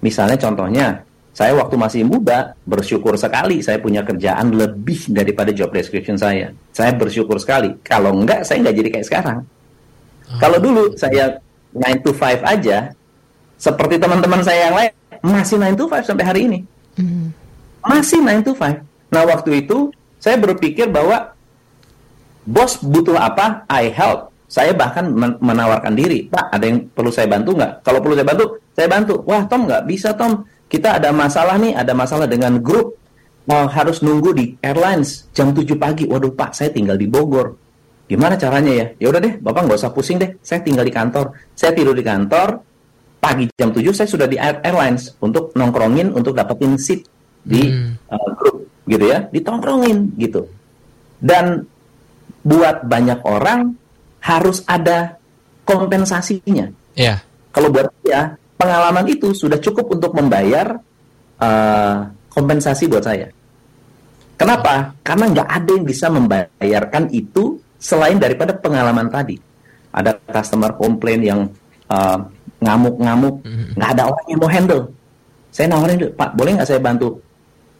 Misalnya 0.00 0.40
contohnya, 0.40 1.04
saya 1.36 1.52
waktu 1.60 1.76
masih 1.76 2.02
muda 2.08 2.56
bersyukur 2.64 3.20
sekali 3.20 3.60
saya 3.60 3.76
punya 3.84 4.00
kerjaan 4.00 4.56
lebih 4.56 5.12
daripada 5.12 5.52
job 5.52 5.68
description 5.76 6.16
saya. 6.16 6.56
Saya 6.72 6.96
bersyukur 6.96 7.36
sekali. 7.36 7.76
Kalau 7.84 8.16
enggak, 8.16 8.48
saya 8.48 8.64
nggak 8.64 8.76
jadi 8.80 8.88
kayak 8.96 9.06
sekarang. 9.12 9.38
Kalau 10.40 10.56
dulu 10.56 10.96
saya 10.96 11.36
9 11.76 12.04
to 12.04 12.10
5 12.10 12.40
aja, 12.42 12.90
seperti 13.56 14.00
teman-teman 14.00 14.40
saya 14.40 14.72
yang 14.72 14.76
lain, 14.76 14.92
masih 15.20 15.56
9 15.60 15.76
to 15.76 15.84
5 15.84 16.04
sampai 16.04 16.24
hari 16.24 16.40
ini 16.48 16.58
Hmm. 16.96 17.28
masih 17.84 18.24
9 18.24 18.40
to 18.40 18.56
5. 18.56 18.80
Nah, 19.12 19.22
waktu 19.28 19.60
itu 19.62 19.92
saya 20.16 20.40
berpikir 20.40 20.88
bahwa 20.88 21.36
bos 22.46 22.80
butuh 22.80 23.16
apa, 23.18 23.66
I 23.68 23.92
help. 23.92 24.32
Saya 24.46 24.70
bahkan 24.72 25.10
men- 25.10 25.36
menawarkan 25.42 25.98
diri, 25.98 26.30
Pak, 26.30 26.54
ada 26.54 26.64
yang 26.64 26.86
perlu 26.94 27.10
saya 27.10 27.26
bantu 27.26 27.58
nggak? 27.58 27.82
Kalau 27.82 27.98
perlu 27.98 28.14
saya 28.14 28.26
bantu, 28.30 28.44
saya 28.72 28.88
bantu. 28.88 29.14
Wah, 29.26 29.42
Tom 29.50 29.66
nggak 29.66 29.82
bisa, 29.90 30.14
Tom. 30.14 30.46
Kita 30.70 31.02
ada 31.02 31.10
masalah 31.10 31.58
nih, 31.58 31.74
ada 31.74 31.92
masalah 31.92 32.30
dengan 32.30 32.62
grup. 32.62 32.94
Mau 33.46 33.66
harus 33.66 34.02
nunggu 34.02 34.30
di 34.34 34.44
airlines 34.62 35.26
jam 35.34 35.50
7 35.50 35.74
pagi. 35.74 36.06
Waduh, 36.06 36.34
Pak, 36.34 36.54
saya 36.54 36.70
tinggal 36.70 36.94
di 36.94 37.10
Bogor. 37.10 37.58
Gimana 38.06 38.38
caranya 38.38 38.70
ya? 38.70 38.86
Ya 39.02 39.06
udah 39.10 39.20
deh, 39.20 39.34
Bapak 39.42 39.66
nggak 39.66 39.78
usah 39.82 39.90
pusing 39.90 40.22
deh. 40.22 40.38
Saya 40.42 40.62
tinggal 40.62 40.86
di 40.86 40.94
kantor. 40.94 41.34
Saya 41.58 41.74
tidur 41.74 41.94
di 41.94 42.06
kantor. 42.06 42.62
Pagi 43.18 43.50
jam 43.58 43.74
7 43.74 43.82
saya 43.90 44.06
sudah 44.06 44.30
di 44.30 44.38
Air- 44.38 44.62
airlines 44.62 45.18
untuk 45.18 45.50
nongkrongin 45.58 46.14
untuk 46.14 46.36
dapetin 46.38 46.78
seat 46.78 47.02
di 47.42 47.66
Hmm. 47.66 47.98
uh, 48.06 48.30
grup 48.38 48.62
gitu 48.86 49.04
ya, 49.10 49.26
ditongkrongin 49.34 50.14
gitu. 50.14 50.46
Dan 51.18 51.66
buat 52.46 52.86
banyak 52.86 53.26
orang 53.26 53.74
harus 54.22 54.62
ada 54.70 55.18
kompensasinya. 55.66 56.70
Iya. 56.94 57.18
Kalau 57.50 57.74
buat 57.74 57.90
saya, 58.06 58.38
pengalaman 58.54 59.10
itu 59.10 59.34
sudah 59.34 59.58
cukup 59.58 59.98
untuk 59.98 60.14
membayar 60.14 60.78
uh, 61.42 61.96
kompensasi 62.30 62.86
buat 62.86 63.02
saya. 63.02 63.34
Kenapa? 64.36 64.94
Karena 65.02 65.32
nggak 65.32 65.48
ada 65.48 65.70
yang 65.74 65.86
bisa 65.88 66.06
membayarkan 66.12 67.10
itu 67.10 67.58
selain 67.80 68.16
daripada 68.16 68.56
pengalaman 68.56 69.08
tadi. 69.08 69.36
Ada 69.96 70.20
customer 70.28 70.76
komplain 70.76 71.20
yang 71.24 71.40
uh, 71.88 72.18
ngamuk-ngamuk, 72.60 73.44
nggak 73.76 73.90
ada 73.96 74.02
orang 74.12 74.26
yang 74.28 74.40
mau 74.40 74.50
handle. 74.50 74.82
Saya 75.52 75.72
nawarin, 75.72 76.12
Pak, 76.12 76.36
boleh 76.36 76.52
nggak 76.56 76.68
saya 76.68 76.80
bantu? 76.80 77.16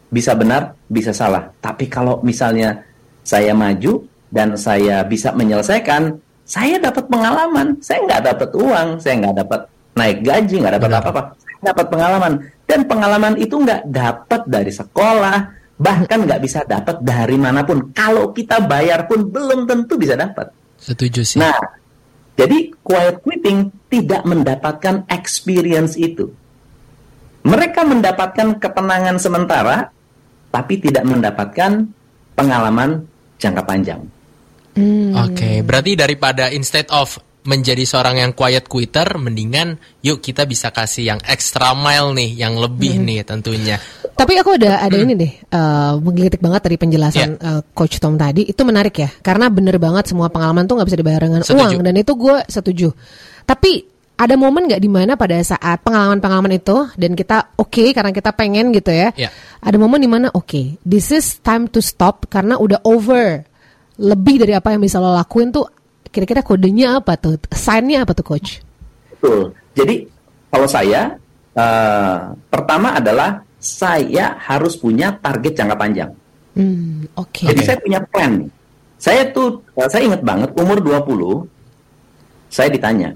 Bisa 0.09 0.33
benar, 0.33 0.73
bisa 0.89 1.13
salah. 1.13 1.51
Tapi 1.61 1.85
kalau 1.85 2.21
misalnya 2.25 2.81
saya 3.21 3.53
maju 3.53 4.01
dan 4.33 4.57
saya 4.57 5.05
bisa 5.05 5.35
menyelesaikan, 5.35 6.17
saya 6.47 6.79
dapat 6.79 7.05
pengalaman. 7.11 7.77
Saya 7.83 8.07
nggak 8.07 8.23
dapat 8.33 8.49
uang, 8.55 8.87
saya 8.97 9.13
nggak 9.21 9.35
dapat 9.45 9.61
naik 9.93 10.17
gaji, 10.23 10.55
nggak 10.63 10.75
dapat 10.79 10.91
apa-apa. 10.95 11.21
Saya 11.37 11.57
dapat 11.75 11.85
pengalaman. 11.91 12.33
Dan 12.65 12.79
pengalaman 12.87 13.33
itu 13.35 13.55
nggak 13.59 13.81
dapat 13.91 14.41
dari 14.47 14.71
sekolah, 14.71 15.37
bahkan 15.77 16.25
nggak 16.25 16.41
bisa 16.41 16.65
dapat 16.65 16.99
dari 17.05 17.37
mana 17.37 17.61
pun. 17.63 17.93
Kalau 17.93 18.33
kita 18.33 18.65
bayar 18.65 19.05
pun 19.05 19.29
belum 19.29 19.69
tentu 19.69 19.95
bisa 19.95 20.17
dapat. 20.17 20.49
Setuju 20.81 21.21
sih. 21.21 21.37
Nah, 21.37 21.57
jadi 22.37 22.73
quiet 22.81 23.21
quitting 23.21 23.69
tidak 23.89 24.25
mendapatkan 24.25 25.05
experience 25.09 25.97
itu. 25.97 26.29
Mereka 27.47 27.87
mendapatkan 27.87 28.59
ketenangan 28.59 29.17
sementara, 29.21 29.89
tapi 30.51 30.81
tidak 30.83 31.07
mendapatkan 31.07 31.87
pengalaman 32.35 33.07
jangka 33.39 33.63
panjang. 33.63 34.01
Hmm. 34.77 35.15
Oke, 35.17 35.65
berarti 35.65 35.97
daripada 35.97 36.53
instead 36.53 36.85
of 36.93 37.17
menjadi 37.43 37.83
seorang 37.87 38.19
yang 38.19 38.31
quiet 38.35 38.65
quitter, 38.67 39.07
mendingan 39.19 39.79
yuk 40.03 40.19
kita 40.19 40.43
bisa 40.43 40.73
kasih 40.73 41.15
yang 41.15 41.19
extra 41.23 41.71
mile 41.77 42.11
nih, 42.11 42.35
yang 42.35 42.59
lebih 42.59 42.99
nih 42.99 43.23
tentunya. 43.23 43.79
Tapi 44.17 44.33
aku 44.41 44.57
ada 44.57 44.81
ada 44.81 44.97
ini 44.97 45.13
deh, 45.13 45.31
eh, 45.45 45.93
menggelitik 46.01 46.41
banget 46.41 46.65
dari 46.65 46.77
penjelasan 46.81 47.29
eh, 47.37 47.61
Coach 47.71 48.01
Tom 48.01 48.17
tadi. 48.17 48.49
Itu 48.49 48.65
menarik 48.65 48.95
ya, 48.97 49.09
karena 49.21 49.47
bener 49.47 49.77
banget 49.77 50.09
semua 50.09 50.27
pengalaman 50.27 50.65
tuh 50.65 50.75
nggak 50.81 50.87
bisa 50.89 50.99
dibayar 50.99 51.21
dengan 51.23 51.41
Setuju. 51.45 51.59
uang, 51.61 51.73
dan 51.85 51.95
itu 51.95 52.11
gue 52.17 52.37
setuju. 52.49 52.89
Tapi 53.47 53.71
ada 54.17 54.33
momen 54.33 54.65
nggak 54.65 54.81
di 54.81 54.89
mana 54.89 55.13
pada 55.13 55.37
saat 55.45 55.85
pengalaman-pengalaman 55.85 56.57
itu 56.57 56.89
dan 56.97 57.13
kita 57.13 57.53
oke 57.53 57.93
karena 57.93 58.09
kita 58.09 58.33
pengen 58.33 58.73
gitu 58.73 58.89
ya. 58.89 59.13
Ya. 59.13 59.29
Ada 59.61 59.77
momen 59.77 60.01
di 60.01 60.09
mana 60.09 60.33
oke, 60.33 60.81
this 60.81 61.13
is 61.13 61.37
time 61.45 61.69
to 61.69 61.79
stop 61.79 62.25
karena 62.27 62.57
udah 62.57 62.81
over. 62.83 63.45
Lebih 63.97 64.45
dari 64.45 64.53
apa 64.53 64.73
yang 64.73 64.81
bisa 64.81 65.01
lo 65.01 65.09
lakuin 65.13 65.49
tuh 65.49 65.65
kira-kira 66.17 66.41
kodenya 66.41 66.97
apa 66.97 67.13
tuh? 67.13 67.37
Sign-nya 67.53 68.01
apa 68.01 68.17
tuh 68.17 68.25
coach? 68.25 68.65
Betul. 69.13 69.53
Jadi 69.77 70.09
kalau 70.49 70.65
saya 70.65 71.13
eh, 71.53 72.17
pertama 72.49 72.97
adalah 72.97 73.45
saya 73.61 74.33
harus 74.41 74.73
punya 74.81 75.13
target 75.21 75.53
jangka 75.53 75.77
panjang. 75.77 76.09
Hmm, 76.57 77.05
oke. 77.13 77.45
Jadi 77.45 77.61
Oke. 77.61 77.67
saya 77.69 77.77
punya 77.77 77.99
plan. 78.01 78.49
Saya 78.97 79.29
tuh, 79.29 79.61
saya 79.93 80.09
ingat 80.09 80.25
banget 80.25 80.49
umur 80.57 80.81
20, 80.81 81.45
saya 82.49 82.65
ditanya, 82.73 83.13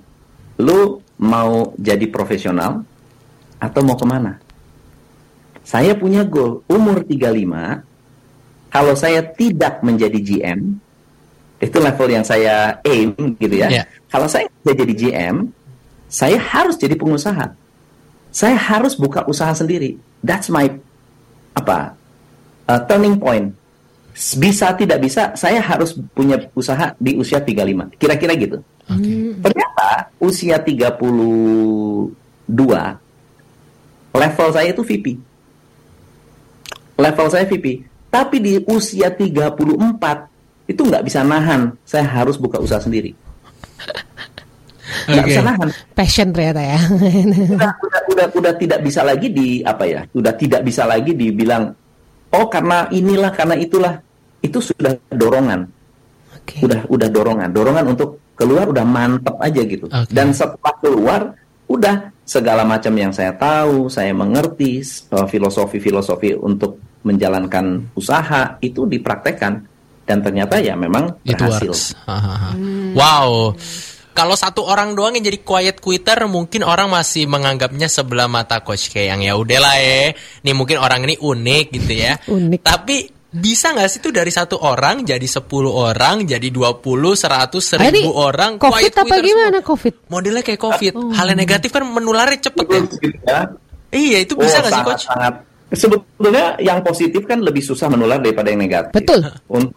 lu 0.61 1.01
mau 1.17 1.73
jadi 1.81 2.05
profesional 2.05 2.85
atau 3.57 3.81
mau 3.81 3.97
ke 3.97 4.05
mana? 4.05 4.37
Saya 5.65 5.97
punya 5.97 6.21
goal 6.21 6.61
umur 6.69 7.01
35 7.01 7.81
kalau 8.69 8.93
saya 8.93 9.25
tidak 9.25 9.81
menjadi 9.81 10.21
GM 10.21 10.77
itu 11.61 11.77
level 11.77 12.09
yang 12.09 12.25
saya 12.25 12.81
aim 12.81 13.13
gitu 13.37 13.55
ya. 13.61 13.69
Yeah. 13.69 13.85
Kalau 14.09 14.25
saya 14.25 14.49
tidak 14.65 14.81
jadi 14.81 14.93
GM, 14.97 15.53
saya 16.09 16.41
harus 16.41 16.75
jadi 16.75 16.97
pengusaha. 16.97 17.53
Saya 18.33 18.57
harus 18.57 18.97
buka 18.97 19.23
usaha 19.29 19.53
sendiri. 19.53 20.01
That's 20.25 20.49
my 20.49 20.67
apa 21.53 21.93
uh, 22.65 22.81
turning 22.89 23.21
point. 23.21 23.53
Bisa 24.11 24.75
tidak 24.75 24.99
bisa, 24.99 25.31
saya 25.39 25.63
harus 25.63 25.95
punya 26.11 26.35
usaha 26.51 26.91
di 26.99 27.15
usia 27.15 27.39
35. 27.39 27.95
Kira-kira 27.95 28.35
gitu. 28.35 28.59
Ternyata 29.39 30.11
usia 30.19 30.59
32 30.59 32.11
level 34.11 34.47
saya 34.51 34.67
itu 34.67 34.83
VP. 34.83 35.15
Level 36.99 37.27
saya 37.31 37.47
VP. 37.47 37.87
Tapi 38.11 38.43
di 38.43 38.59
usia 38.67 39.07
34 39.15 40.30
itu 40.67 40.81
nggak 40.81 41.03
bisa 41.05 41.25
nahan. 41.25 41.73
Saya 41.85 42.05
harus 42.05 42.37
buka 42.37 42.61
usaha 42.61 42.81
sendiri. 42.81 43.13
Nggak 45.07 45.23
Oke. 45.23 45.29
bisa 45.31 45.41
nahan. 45.41 45.67
Passion 45.95 46.27
ternyata 46.35 46.61
ya. 46.61 46.79
Udah, 47.55 47.71
udah, 47.79 48.01
udah, 48.11 48.27
udah 48.37 48.53
tidak 48.59 48.79
bisa 48.83 49.01
lagi 49.01 49.27
di 49.31 49.63
apa 49.63 49.83
ya? 49.87 50.01
Udah 50.11 50.33
tidak 50.35 50.61
bisa 50.67 50.83
lagi 50.83 51.15
dibilang 51.15 51.71
oh 52.31 52.45
karena 52.51 52.91
inilah 52.91 53.31
karena 53.31 53.55
itulah. 53.55 53.93
Itu 54.41 54.57
sudah 54.57 54.97
dorongan. 55.13 55.81
Oke. 56.41 56.65
udah 56.65 56.81
udah 56.89 57.09
dorongan 57.13 57.49
dorongan 57.53 57.85
untuk 57.93 58.17
keluar 58.33 58.65
udah 58.73 58.81
mantep 58.81 59.37
aja 59.37 59.61
gitu 59.61 59.85
Oke. 59.85 60.09
dan 60.09 60.33
setelah 60.33 60.73
keluar 60.81 61.21
udah 61.69 62.09
segala 62.25 62.65
macam 62.65 62.91
yang 62.97 63.13
saya 63.13 63.31
tahu 63.37 63.87
saya 63.87 64.11
mengerti 64.11 64.81
filosofi 65.29 65.77
filosofi 65.77 66.33
untuk 66.33 66.81
menjalankan 67.05 67.93
usaha 67.93 68.57
itu 68.59 68.89
dipraktekkan 68.89 69.65
dan 70.11 70.19
ternyata 70.19 70.59
ya 70.59 70.75
memang 70.75 71.15
It 71.23 71.39
berhasil. 71.39 71.95
Wow. 72.91 73.55
Kalau 74.11 74.35
satu 74.35 74.67
orang 74.67 74.91
doang 74.91 75.15
yang 75.15 75.23
jadi 75.23 75.39
quiet 75.39 75.79
quitter 75.79 76.27
mungkin 76.27 76.67
orang 76.67 76.91
masih 76.91 77.31
menganggapnya 77.31 77.87
sebelah 77.87 78.27
mata 78.27 78.59
coach 78.59 78.91
kayak 78.91 79.15
yang 79.15 79.21
ya 79.23 79.33
udahlah 79.39 79.71
ya. 79.79 80.11
Nih 80.43 80.51
mungkin 80.51 80.83
orang 80.83 81.07
ini 81.07 81.15
unik 81.15 81.65
gitu 81.71 81.93
ya. 81.95 82.19
Unik. 82.27 82.59
Tapi 82.59 82.95
bisa 83.31 83.71
nggak 83.71 83.87
sih 83.87 84.03
tuh 84.03 84.11
dari 84.11 84.27
satu 84.27 84.59
orang 84.59 85.07
jadi 85.07 85.23
10 85.23 85.47
orang, 85.71 86.27
jadi 86.27 86.43
20, 86.43 86.83
100, 87.15 87.63
1000 87.63 87.79
Ah, 87.79 87.87
ini 87.87 88.03
orang 88.03 88.59
COVID 88.59 88.67
quiet 88.75 88.91
apa 88.91 89.07
quitter 89.07 89.23
gimana 89.23 89.57
semua. 89.63 89.69
COVID? 89.71 89.93
Modelnya 90.11 90.43
kayak 90.43 90.59
COVID. 90.59 90.93
Hal 91.15 91.25
yang 91.31 91.39
negatif 91.39 91.69
kan 91.71 91.83
menularnya 91.87 92.39
cepet 92.43 92.65
ya. 92.67 92.81
Ya. 93.23 93.39
Iya, 93.95 94.17
itu 94.27 94.35
bisa 94.35 94.59
Oh, 94.59 94.67
nggak 94.67 94.73
sih 94.75 94.83
coach? 94.83 95.03
sangat-sangat. 95.07 95.33
sebetulnya 95.71 96.59
yang 96.59 96.83
positif 96.83 97.23
kan 97.23 97.39
lebih 97.39 97.63
susah 97.63 97.87
menular 97.87 98.19
daripada 98.19 98.51
yang 98.51 98.59
negatif 98.59 98.91
Betul. 98.91 99.23
untuk 99.47 99.71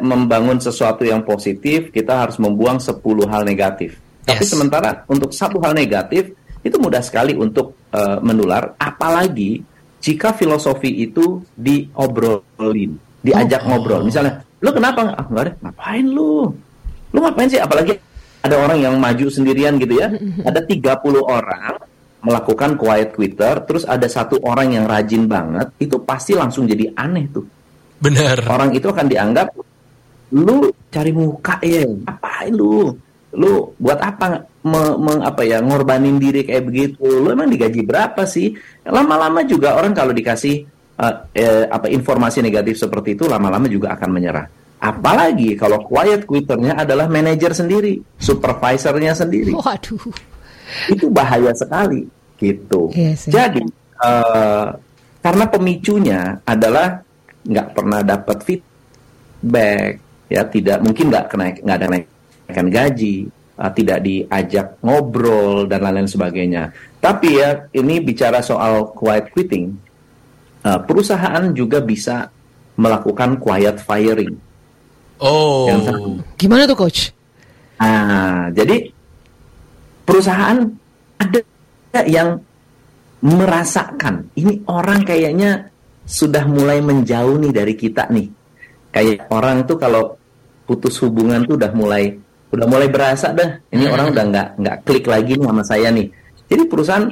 membangun 0.00 0.56
sesuatu 0.56 1.04
yang 1.04 1.20
positif 1.22 1.92
kita 1.92 2.26
harus 2.26 2.40
membuang 2.40 2.80
10 2.80 3.28
hal 3.28 3.42
negatif. 3.44 4.00
Tapi 4.24 4.44
Yes. 4.44 4.52
sementara 4.52 5.04
untuk 5.06 5.32
satu 5.32 5.60
hal 5.60 5.76
negatif 5.76 6.32
itu 6.60 6.76
mudah 6.76 7.00
sekali 7.04 7.36
untuk 7.36 7.76
eh, 7.90 8.18
menular. 8.22 8.78
Apalagi 8.78 9.60
jika 9.98 10.30
filosofi 10.32 11.02
itu 11.02 11.42
diobrolin 11.52 12.94
diajak 13.20 13.66
Oh. 13.66 13.76
ngobrol. 13.76 14.06
Misalnya 14.06 14.40
lu 14.60 14.70
kenapa? 14.72 15.12
Ah 15.12 15.24
enggak 15.28 15.44
deh 15.50 15.54
ngapain 15.60 16.06
lu? 16.06 16.48
Lu 17.12 17.18
ngapain 17.20 17.48
sih? 17.50 17.60
Apalagi 17.60 17.98
ada 18.40 18.56
orang 18.56 18.80
yang 18.80 18.94
maju 18.96 19.26
sendirian 19.28 19.76
gitu 19.76 20.00
ya. 20.00 20.08
Ada 20.48 20.64
30 20.64 21.20
orang 21.20 21.76
melakukan 22.20 22.76
quiet 22.76 23.16
quitter 23.16 23.64
terus 23.64 23.88
ada 23.88 24.04
satu 24.04 24.36
orang 24.44 24.76
yang 24.76 24.84
rajin 24.84 25.24
banget 25.24 25.72
itu 25.80 25.96
pasti 26.04 26.36
langsung 26.36 26.68
jadi 26.68 26.92
aneh 26.92 27.24
tuh 27.32 27.48
Bener. 28.00 28.40
orang 28.48 28.72
itu 28.72 28.88
akan 28.88 29.06
dianggap 29.06 29.48
lu 30.32 30.70
cari 30.88 31.12
muka 31.12 31.58
ya 31.60 31.84
ngapain 31.84 32.52
lu 32.54 32.94
lu 33.30 33.50
buat 33.78 33.98
apa 34.00 34.42
me- 34.64 34.98
meng- 34.98 35.22
apa 35.22 35.42
ya 35.44 35.60
ngorbanin 35.62 36.18
diri 36.18 36.42
kayak 36.42 36.64
begitu 36.66 37.02
lu 37.04 37.30
emang 37.30 37.46
digaji 37.46 37.82
berapa 37.84 38.26
sih 38.26 38.54
lama-lama 38.86 39.44
juga 39.44 39.76
orang 39.78 39.92
kalau 39.94 40.10
dikasih 40.10 40.64
eh, 40.96 41.14
eh, 41.34 41.64
apa 41.66 41.86
informasi 41.90 42.42
negatif 42.42 42.78
seperti 42.78 43.14
itu 43.14 43.26
lama-lama 43.26 43.66
juga 43.70 43.94
akan 43.94 44.10
menyerah 44.10 44.46
apalagi 44.80 45.54
kalau 45.54 45.84
quiet 45.84 46.24
quitternya 46.24 46.72
adalah 46.78 47.04
manajer 47.06 47.52
sendiri 47.52 48.00
supervisornya 48.16 49.12
sendiri 49.12 49.52
Waduh. 49.52 50.00
itu 50.88 51.06
bahaya 51.10 51.52
sekali 51.52 52.06
gitu. 52.40 52.88
Iya 52.96 53.12
sih. 53.20 53.28
Jadi 53.28 53.60
eh, 54.00 54.66
karena 55.20 55.44
pemicunya 55.44 56.40
adalah 56.48 57.04
nggak 57.46 57.68
pernah 57.72 58.00
dapat 58.04 58.38
feedback, 58.44 59.92
ya 60.28 60.42
tidak 60.44 60.78
mungkin 60.84 61.08
nggak 61.08 61.26
kena 61.30 61.44
nggak 61.56 61.76
ada 61.76 61.86
kenaikan 61.88 62.68
gaji, 62.68 63.16
eh, 63.32 63.72
tidak 63.76 63.98
diajak 64.04 64.66
ngobrol 64.84 65.64
dan 65.64 65.80
lain-lain 65.84 66.10
sebagainya. 66.10 66.74
Tapi 67.00 67.28
ya 67.40 67.70
ini 67.72 68.02
bicara 68.04 68.44
soal 68.44 68.92
quiet 68.92 69.32
quitting, 69.32 69.72
eh, 70.66 70.80
perusahaan 70.84 71.48
juga 71.56 71.80
bisa 71.80 72.28
melakukan 72.76 73.40
quiet 73.40 73.80
firing. 73.80 74.32
Oh. 75.20 75.68
Yang 75.68 75.80
sama. 75.92 76.08
Gimana 76.40 76.62
tuh 76.64 76.78
coach? 76.80 77.12
Nah, 77.80 78.52
jadi 78.52 78.92
perusahaan 80.04 80.68
ada 81.16 81.40
yang 82.04 82.40
merasakan 83.20 84.32
ini 84.36 84.64
orang 84.68 85.04
kayaknya 85.04 85.69
sudah 86.10 86.42
mulai 86.44 86.82
menjauh 86.82 87.38
nih 87.38 87.52
dari 87.54 87.74
kita 87.74 88.10
nih. 88.10 88.26
Kayak 88.90 89.30
orang 89.30 89.62
tuh 89.62 89.78
kalau 89.78 90.18
putus 90.66 90.98
hubungan 91.00 91.46
tuh 91.46 91.54
udah 91.54 91.70
mulai 91.70 92.10
udah 92.50 92.66
mulai 92.66 92.90
berasa 92.90 93.30
dah. 93.30 93.62
Ini 93.70 93.86
Hmm. 93.86 93.94
orang 93.94 94.06
udah 94.10 94.24
nggak 94.26 94.48
nggak 94.58 94.76
klik 94.82 95.06
lagi 95.06 95.38
nih 95.38 95.46
sama 95.46 95.62
saya 95.62 95.88
nih. 95.88 96.10
Jadi 96.50 96.62
perusahaan 96.66 97.06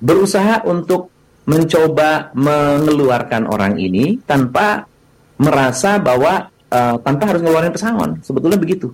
berusaha 0.00 0.64
untuk 0.64 1.12
mencoba 1.44 2.32
mengeluarkan 2.32 3.44
orang 3.46 3.76
ini 3.76 4.16
tanpa 4.24 4.88
merasa 5.36 5.96
bahwa 5.96 6.48
eh, 6.68 6.96
tanpa 7.00 7.28
harus 7.28 7.40
ngeluarin 7.40 7.72
pesangon. 7.72 8.16
Sebetulnya 8.20 8.56
begitu. 8.56 8.88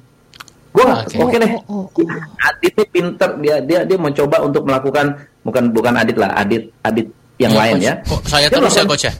Gue 0.70 0.82
Oke. 0.82 1.14
oke 1.16 1.36
deh. 1.38 1.50
Oh, 1.66 1.86
oh, 1.86 2.02
oh. 2.02 2.06
Adit 2.42 2.74
ini 2.74 2.84
pinter 2.90 3.30
dia 3.38 3.56
dia 3.58 3.80
dia 3.82 3.94
mencoba 3.94 4.42
untuk 4.42 4.66
melakukan 4.66 5.14
bukan 5.42 5.70
bukan 5.70 5.94
Adit 5.94 6.18
lah 6.18 6.34
Adit 6.34 6.66
Adit 6.82 7.06
yang 7.38 7.54
Iya, 7.54 7.58
lain 7.62 7.74
coach. 7.74 7.86
ya. 7.86 7.94
Kok 8.02 8.22
saya 8.26 8.46
Dia 8.46 8.56
terus 8.58 8.74
ya 8.74 8.82
coach 8.84 9.04
ya? 9.06 9.12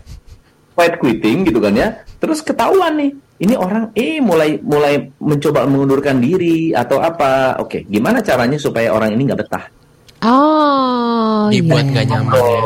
Quiet 0.74 0.94
quitting 0.98 1.46
gitu 1.46 1.58
kan 1.58 1.74
ya. 1.74 1.88
Terus 2.18 2.42
ketahuan 2.42 2.98
nih 2.98 3.10
ini 3.40 3.54
orang 3.58 3.90
eh 3.94 4.22
mulai 4.22 4.58
mulai 4.62 5.10
mencoba 5.18 5.66
mengundurkan 5.66 6.18
diri 6.18 6.70
atau 6.70 6.98
apa. 7.00 7.58
Oke, 7.58 7.86
gimana 7.86 8.20
caranya 8.20 8.58
supaya 8.58 8.90
orang 8.90 9.14
ini 9.14 9.30
nggak 9.30 9.40
betah? 9.40 9.64
Oh, 10.24 11.52
Dibuat 11.52 11.84
iya. 11.84 11.90
nggak 11.92 12.06
nyaman 12.08 12.32
ya. 12.32 12.60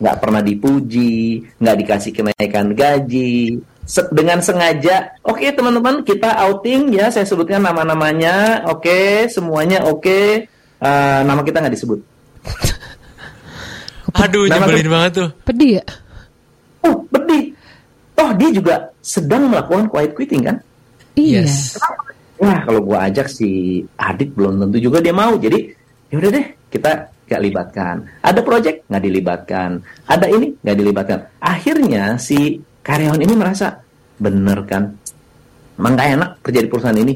Nggak 0.00 0.16
pernah 0.20 0.40
dipuji, 0.44 1.40
nggak 1.56 1.76
dikasih 1.80 2.12
kenaikan 2.12 2.76
gaji. 2.76 3.56
Se- 3.90 4.06
dengan 4.14 4.38
sengaja, 4.38 5.18
oke 5.26 5.42
teman-teman 5.50 6.06
kita 6.06 6.30
outing 6.46 6.94
ya, 6.94 7.10
saya 7.10 7.26
sebutkan 7.26 7.58
nama-namanya, 7.58 8.62
oke 8.70 9.26
semuanya 9.26 9.82
oke, 9.82 10.46
Eh, 10.80 11.20
nama 11.28 11.44
kita 11.44 11.60
nggak 11.60 11.76
disebut. 11.76 12.00
Aduh, 14.16 14.48
Nama 14.48 14.64
nyebelin 14.64 14.88
banget 14.88 15.12
tuh. 15.12 15.28
Pedih 15.44 15.70
ya? 15.76 15.84
Oh 18.20 18.30
dia 18.36 18.50
juga 18.52 18.74
sedang 19.00 19.48
melakukan 19.48 19.88
quiet 19.88 20.12
quitting 20.12 20.44
kan? 20.44 20.56
Iya. 21.16 21.42
Yes. 21.48 21.80
Wah 22.40 22.64
kalau 22.64 22.80
gua 22.84 23.08
ajak 23.08 23.28
si 23.28 23.80
Adit 24.00 24.32
belum 24.32 24.60
tentu 24.64 24.80
juga 24.80 25.00
dia 25.00 25.12
mau, 25.12 25.36
jadi 25.36 25.72
yaudah 26.08 26.30
deh 26.32 26.46
kita 26.72 27.08
nggak 27.28 27.42
libatkan. 27.46 27.94
Ada 28.24 28.40
project 28.40 28.88
nggak 28.88 29.02
dilibatkan, 29.04 29.68
ada 30.08 30.26
ini 30.28 30.56
nggak 30.60 30.76
dilibatkan. 30.76 31.18
Akhirnya 31.38 32.16
si 32.16 32.56
karyawan 32.80 33.20
ini 33.20 33.34
merasa 33.36 33.84
bener 34.16 34.64
kan, 34.64 34.88
emang 35.76 35.92
nggak 35.96 36.08
enak 36.16 36.30
kerja 36.40 36.60
di 36.64 36.68
perusahaan 36.72 36.96
ini. 37.00 37.14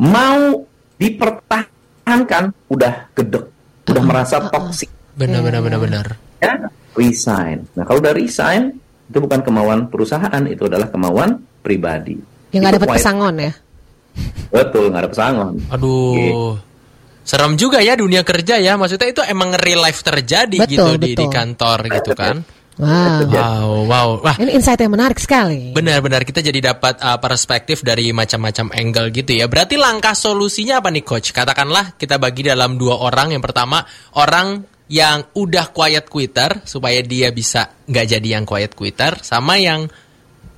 Mau 0.00 0.64
dipertahankan 0.96 2.44
udah 2.72 2.92
gedek, 3.12 3.44
udah 3.92 4.02
merasa 4.04 4.40
toxic, 4.48 4.88
Benar 5.16 5.44
benar 5.44 5.60
benar 5.60 5.80
benar. 5.84 6.06
ya 6.40 6.56
resign. 6.96 7.68
Nah 7.76 7.84
kalau 7.84 8.00
udah 8.00 8.16
resign 8.16 8.72
itu 9.10 9.18
bukan 9.18 9.42
kemauan 9.42 9.90
perusahaan, 9.90 10.42
itu 10.46 10.70
adalah 10.70 10.86
kemauan 10.86 11.42
pribadi. 11.66 12.14
Yang 12.54 12.60
nggak 12.62 12.74
dapat 12.78 12.88
pesangon 12.94 13.34
ya? 13.42 13.52
Betul 14.54 14.84
nggak 14.94 15.02
ada 15.02 15.10
pesangon. 15.10 15.54
Aduh. 15.74 16.54
Serem 17.26 17.54
juga 17.58 17.82
ya 17.82 17.98
dunia 17.98 18.22
kerja 18.22 18.58
ya. 18.62 18.78
Maksudnya 18.78 19.10
itu 19.10 19.22
emang 19.26 19.54
real 19.58 19.82
life 19.82 20.02
terjadi 20.06 20.62
Betul, 20.62 20.70
gitu 20.70 20.90
di, 20.98 21.10
di 21.14 21.26
betul. 21.26 21.30
kantor 21.30 21.78
gitu 21.90 22.12
kan. 22.14 22.36
Wow. 22.80 23.28
Wow, 23.28 23.68
wow. 23.84 24.08
Wah, 24.24 24.36
Ini 24.40 24.56
insight 24.56 24.80
yang 24.80 24.96
menarik 24.96 25.20
sekali. 25.20 25.76
benar-benar 25.76 26.24
kita 26.24 26.40
jadi 26.40 26.72
dapat 26.72 26.96
uh, 26.96 27.20
perspektif 27.20 27.84
dari 27.84 28.08
macam-macam 28.16 28.72
angle 28.72 29.12
gitu 29.12 29.36
ya. 29.36 29.52
Berarti 29.52 29.76
langkah 29.76 30.16
solusinya 30.16 30.80
apa 30.80 30.88
nih 30.88 31.04
coach? 31.04 31.36
Katakanlah 31.36 32.00
kita 32.00 32.16
bagi 32.16 32.48
dalam 32.48 32.80
dua 32.80 33.04
orang. 33.04 33.36
Yang 33.36 33.52
pertama, 33.52 33.84
orang 34.16 34.64
yang 34.90 35.30
udah 35.38 35.70
quiet 35.70 36.10
quitter 36.10 36.66
supaya 36.66 36.98
dia 37.06 37.30
bisa 37.30 37.70
nggak 37.86 38.06
jadi 38.18 38.28
yang 38.34 38.44
quiet 38.44 38.74
quitter 38.74 39.22
sama 39.22 39.54
yang 39.62 39.86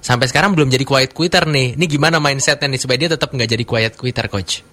sampai 0.00 0.24
sekarang 0.24 0.56
belum 0.56 0.72
jadi 0.72 0.88
quiet 0.88 1.12
quitter 1.12 1.44
nih. 1.44 1.76
Ini 1.76 1.84
gimana 1.84 2.16
mindsetnya 2.16 2.72
nih 2.72 2.80
supaya 2.80 2.98
dia 3.06 3.10
tetap 3.12 3.28
nggak 3.28 3.50
jadi 3.52 3.64
quiet 3.68 3.94
quitter 4.00 4.26
coach? 4.32 4.72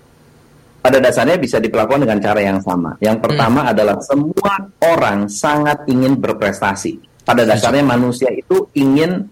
pada 0.80 0.98
dasarnya 1.04 1.36
bisa 1.36 1.60
diperlakukan 1.60 2.08
dengan 2.08 2.20
cara 2.24 2.40
yang 2.40 2.60
sama. 2.64 2.96
Yang 3.04 3.18
pertama 3.20 3.68
adalah 3.68 4.00
semua 4.00 4.72
orang 4.80 5.28
sangat 5.28 5.84
ingin 5.92 6.16
berprestasi. 6.16 7.24
Pada 7.28 7.46
dasarnya 7.46 7.84
manusia 7.86 8.32
itu 8.32 8.72
ingin 8.74 9.28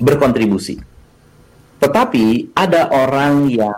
berkontribusi. 0.00 0.80
Tetapi 1.78 2.56
ada 2.56 2.90
orang 2.90 3.46
yang 3.52 3.76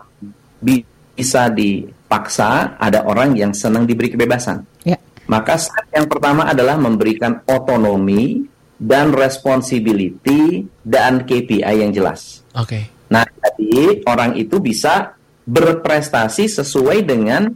bi- 0.62 0.86
bisa 1.12 1.50
dipaksa, 1.50 2.78
ada 2.78 3.02
orang 3.04 3.34
yang 3.34 3.52
senang 3.52 3.84
diberi 3.84 4.14
kebebasan. 4.14 4.62
Ya. 4.86 4.96
Maka 5.26 5.58
step 5.58 5.86
yang 5.90 6.06
pertama 6.06 6.46
adalah 6.46 6.78
memberikan 6.78 7.42
otonomi 7.46 8.46
dan 8.78 9.10
responsibility 9.10 10.66
dan 10.86 11.26
KPI 11.26 11.82
yang 11.82 11.90
jelas. 11.90 12.46
Oke. 12.54 12.86
Nah, 13.10 13.26
jadi 13.26 14.02
orang 14.06 14.38
itu 14.38 14.62
bisa 14.62 15.16
berprestasi 15.46 16.50
sesuai 16.50 17.06
dengan 17.06 17.50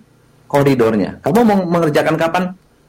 koridornya. 0.50 1.22
Kamu 1.22 1.40
mau 1.46 1.58
mengerjakan 1.66 2.18
kapan? 2.18 2.44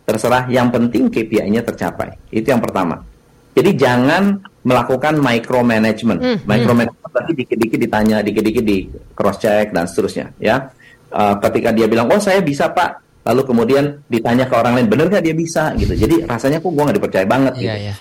Terserah, 0.06 0.50
yang 0.50 0.74
penting 0.74 1.13
KPI-nya 1.13 1.62
tercapai. 1.62 2.17
Itu 2.34 2.50
yang 2.50 2.62
pertama. 2.62 3.06
Jadi 3.54 3.78
jangan 3.78 4.41
melakukan 4.65 5.20
micromanagement. 5.20 6.46
Micromanagement 6.48 7.10
berarti 7.12 7.34
dikit-dikit 7.38 7.80
ditanya, 7.82 8.17
dikit-dikit 8.24 8.63
di 8.63 8.88
cross 9.13 9.38
check 9.38 9.76
dan 9.76 9.86
seterusnya, 9.86 10.34
ya. 10.39 10.72
Eh, 11.12 11.36
ketika 11.44 11.76
dia 11.76 11.91
bilang, 11.91 12.08
"Oh, 12.08 12.22
saya 12.24 12.39
bisa, 12.39 12.72
Pak." 12.72 13.11
Lalu 13.22 13.42
kemudian 13.46 14.02
ditanya 14.10 14.50
ke 14.50 14.56
orang 14.58 14.82
lain, 14.82 14.88
"Bener 14.90 15.06
nggak 15.10 15.24
dia 15.26 15.36
bisa?" 15.38 15.72
gitu. 15.78 15.94
Jadi 15.94 16.26
rasanya 16.26 16.58
kok 16.58 16.74
gua 16.74 16.90
nggak 16.90 16.98
dipercaya 16.98 17.26
banget 17.30 17.54
Iya, 17.58 17.62
gitu. 17.62 17.84
iya. 17.86 17.96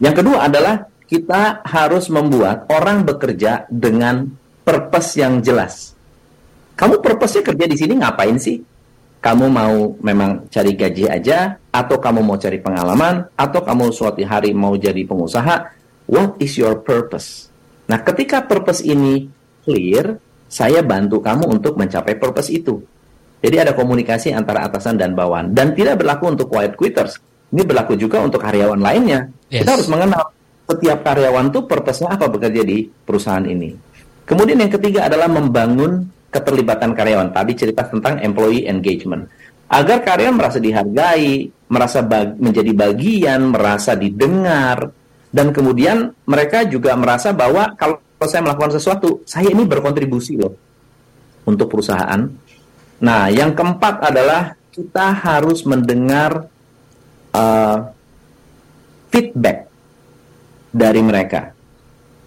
Yang 0.00 0.14
kedua 0.22 0.36
adalah 0.46 0.74
kita 1.10 1.66
harus 1.66 2.06
membuat 2.06 2.70
orang 2.70 3.02
bekerja 3.02 3.66
dengan 3.66 4.30
purpose 4.62 5.18
yang 5.18 5.42
jelas. 5.42 5.98
Kamu 6.78 7.02
purpose-nya 7.02 7.42
kerja 7.44 7.64
di 7.66 7.76
sini 7.76 7.98
ngapain 7.98 8.38
sih? 8.38 8.62
Kamu 9.20 9.52
mau 9.52 9.92
memang 10.00 10.48
cari 10.48 10.72
gaji 10.72 11.04
aja, 11.04 11.58
atau 11.68 12.00
kamu 12.00 12.24
mau 12.24 12.40
cari 12.40 12.56
pengalaman, 12.56 13.28
atau 13.36 13.60
kamu 13.60 13.92
suatu 13.92 14.24
hari 14.24 14.56
mau 14.56 14.72
jadi 14.80 15.04
pengusaha? 15.04 15.76
What 16.08 16.40
is 16.40 16.56
your 16.56 16.80
purpose? 16.80 17.52
Nah, 17.84 18.00
ketika 18.00 18.40
purpose 18.46 18.80
ini 18.80 19.28
clear, 19.66 20.16
saya 20.48 20.80
bantu 20.80 21.20
kamu 21.20 21.52
untuk 21.52 21.76
mencapai 21.76 22.16
purpose 22.16 22.48
itu. 22.48 22.80
Jadi 23.40 23.56
ada 23.56 23.72
komunikasi 23.72 24.36
antara 24.36 24.68
atasan 24.68 25.00
dan 25.00 25.16
bawahan 25.16 25.56
dan 25.56 25.72
tidak 25.72 26.04
berlaku 26.04 26.28
untuk 26.28 26.46
quiet 26.52 26.76
quitters. 26.76 27.16
Ini 27.50 27.64
berlaku 27.64 27.96
juga 27.96 28.20
untuk 28.20 28.44
karyawan 28.44 28.78
lainnya. 28.78 29.26
Yes. 29.48 29.64
Kita 29.64 29.80
harus 29.80 29.88
mengenal 29.88 30.22
setiap 30.70 31.02
karyawan 31.02 31.50
tuh 31.50 31.66
purpose-nya 31.66 32.14
apa 32.14 32.30
bekerja 32.30 32.62
di 32.62 32.86
perusahaan 32.86 33.42
ini. 33.42 33.74
Kemudian 34.28 34.60
yang 34.60 34.70
ketiga 34.70 35.10
adalah 35.10 35.26
membangun 35.26 36.06
keterlibatan 36.30 36.94
karyawan. 36.94 37.34
Tadi 37.34 37.52
cerita 37.58 37.82
tentang 37.90 38.22
employee 38.22 38.70
engagement. 38.70 39.26
Agar 39.66 40.06
karyawan 40.06 40.36
merasa 40.38 40.58
dihargai, 40.62 41.50
merasa 41.70 42.06
bag- 42.06 42.38
menjadi 42.38 42.70
bagian, 42.70 43.50
merasa 43.50 43.98
didengar, 43.98 44.90
dan 45.30 45.54
kemudian 45.54 46.10
mereka 46.26 46.66
juga 46.66 46.94
merasa 46.98 47.30
bahwa 47.30 47.74
kalau 47.78 48.02
saya 48.26 48.42
melakukan 48.42 48.74
sesuatu, 48.74 49.22
saya 49.22 49.48
ini 49.50 49.62
berkontribusi 49.62 50.34
loh 50.38 50.54
untuk 51.46 51.70
perusahaan. 51.70 52.49
Nah, 53.00 53.32
yang 53.32 53.56
keempat 53.56 54.04
adalah 54.04 54.54
kita 54.70 55.12
harus 55.12 55.64
mendengar 55.64 56.46
uh, 57.32 57.76
feedback 59.08 59.66
dari 60.70 61.00
mereka. 61.02 61.56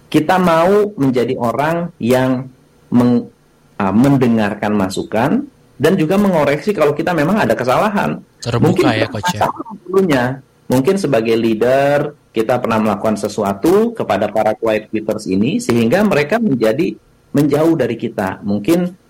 Kita 0.09 0.37
mau 0.37 0.93
menjadi 0.97 1.33
orang 1.37 1.93
yang 1.97 2.49
meng- 2.89 3.29
uh, 3.77 3.93
mendengarkan 3.93 4.73
masukan 4.73 5.31
dan 5.77 5.93
juga 5.97 6.17
mengoreksi 6.17 6.73
kalau 6.73 6.93
kita 6.93 7.13
memang 7.13 7.41
ada 7.41 7.57
kesalahan. 7.57 8.21
Terbuka 8.41 8.93
ya, 8.93 9.07
kita 9.07 9.09
Coach, 9.09 9.33
ya. 9.33 9.47
dulunya. 9.85 10.23
Mungkin 10.69 10.95
sebagai 10.97 11.37
leader 11.37 12.17
kita 12.33 12.57
pernah 12.57 12.81
melakukan 12.81 13.13
sesuatu 13.13 13.93
kepada 13.93 14.25
para 14.33 14.57
quiet 14.57 14.89
quitters 14.89 15.29
ini 15.29 15.61
sehingga 15.61 16.01
mereka 16.01 16.41
menjadi 16.41 16.97
menjauh 17.33 17.73
dari 17.77 17.93
kita. 17.97 18.41
Mungkin 18.41 19.02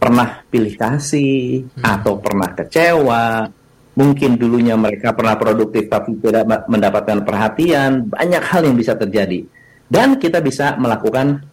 pernah 0.00 0.40
pilih 0.48 0.74
kasih 0.80 1.68
atau 1.84 2.16
pernah 2.16 2.48
kecewa. 2.56 3.46
Mungkin 3.90 4.40
dulunya 4.40 4.74
mereka 4.80 5.12
pernah 5.12 5.36
produktif 5.36 5.92
tapi 5.92 6.16
tidak 6.24 6.48
mendapatkan 6.66 7.20
perhatian. 7.20 8.08
Banyak 8.08 8.42
hal 8.42 8.64
yang 8.64 8.76
bisa 8.80 8.96
terjadi. 8.96 9.44
Dan 9.90 10.16
kita 10.16 10.40
bisa 10.40 10.78
melakukan 10.80 11.44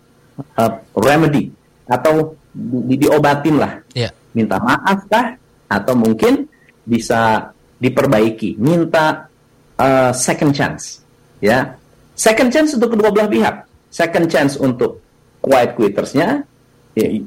uh, 0.56 0.72
remedy 0.96 1.50
atau 1.90 2.36
di- 2.54 3.00
diobatin 3.00 3.56
lah 3.58 3.74
Iya. 3.96 4.10
minta 4.36 4.60
maaf 4.62 5.08
kah 5.10 5.34
atau 5.68 5.94
mungkin 5.98 6.46
bisa 6.84 7.52
diperbaiki 7.78 8.58
minta 8.60 9.28
uh, 9.80 10.12
second 10.12 10.52
chance 10.52 11.00
ya 11.40 11.76
second 12.18 12.50
chance 12.52 12.76
untuk 12.76 12.98
kedua 12.98 13.10
belah 13.14 13.30
pihak 13.30 13.56
second 13.88 14.28
chance 14.28 14.60
untuk 14.60 15.00
quiet 15.40 15.78
quittersnya 15.80 16.44
ya, 16.44 16.57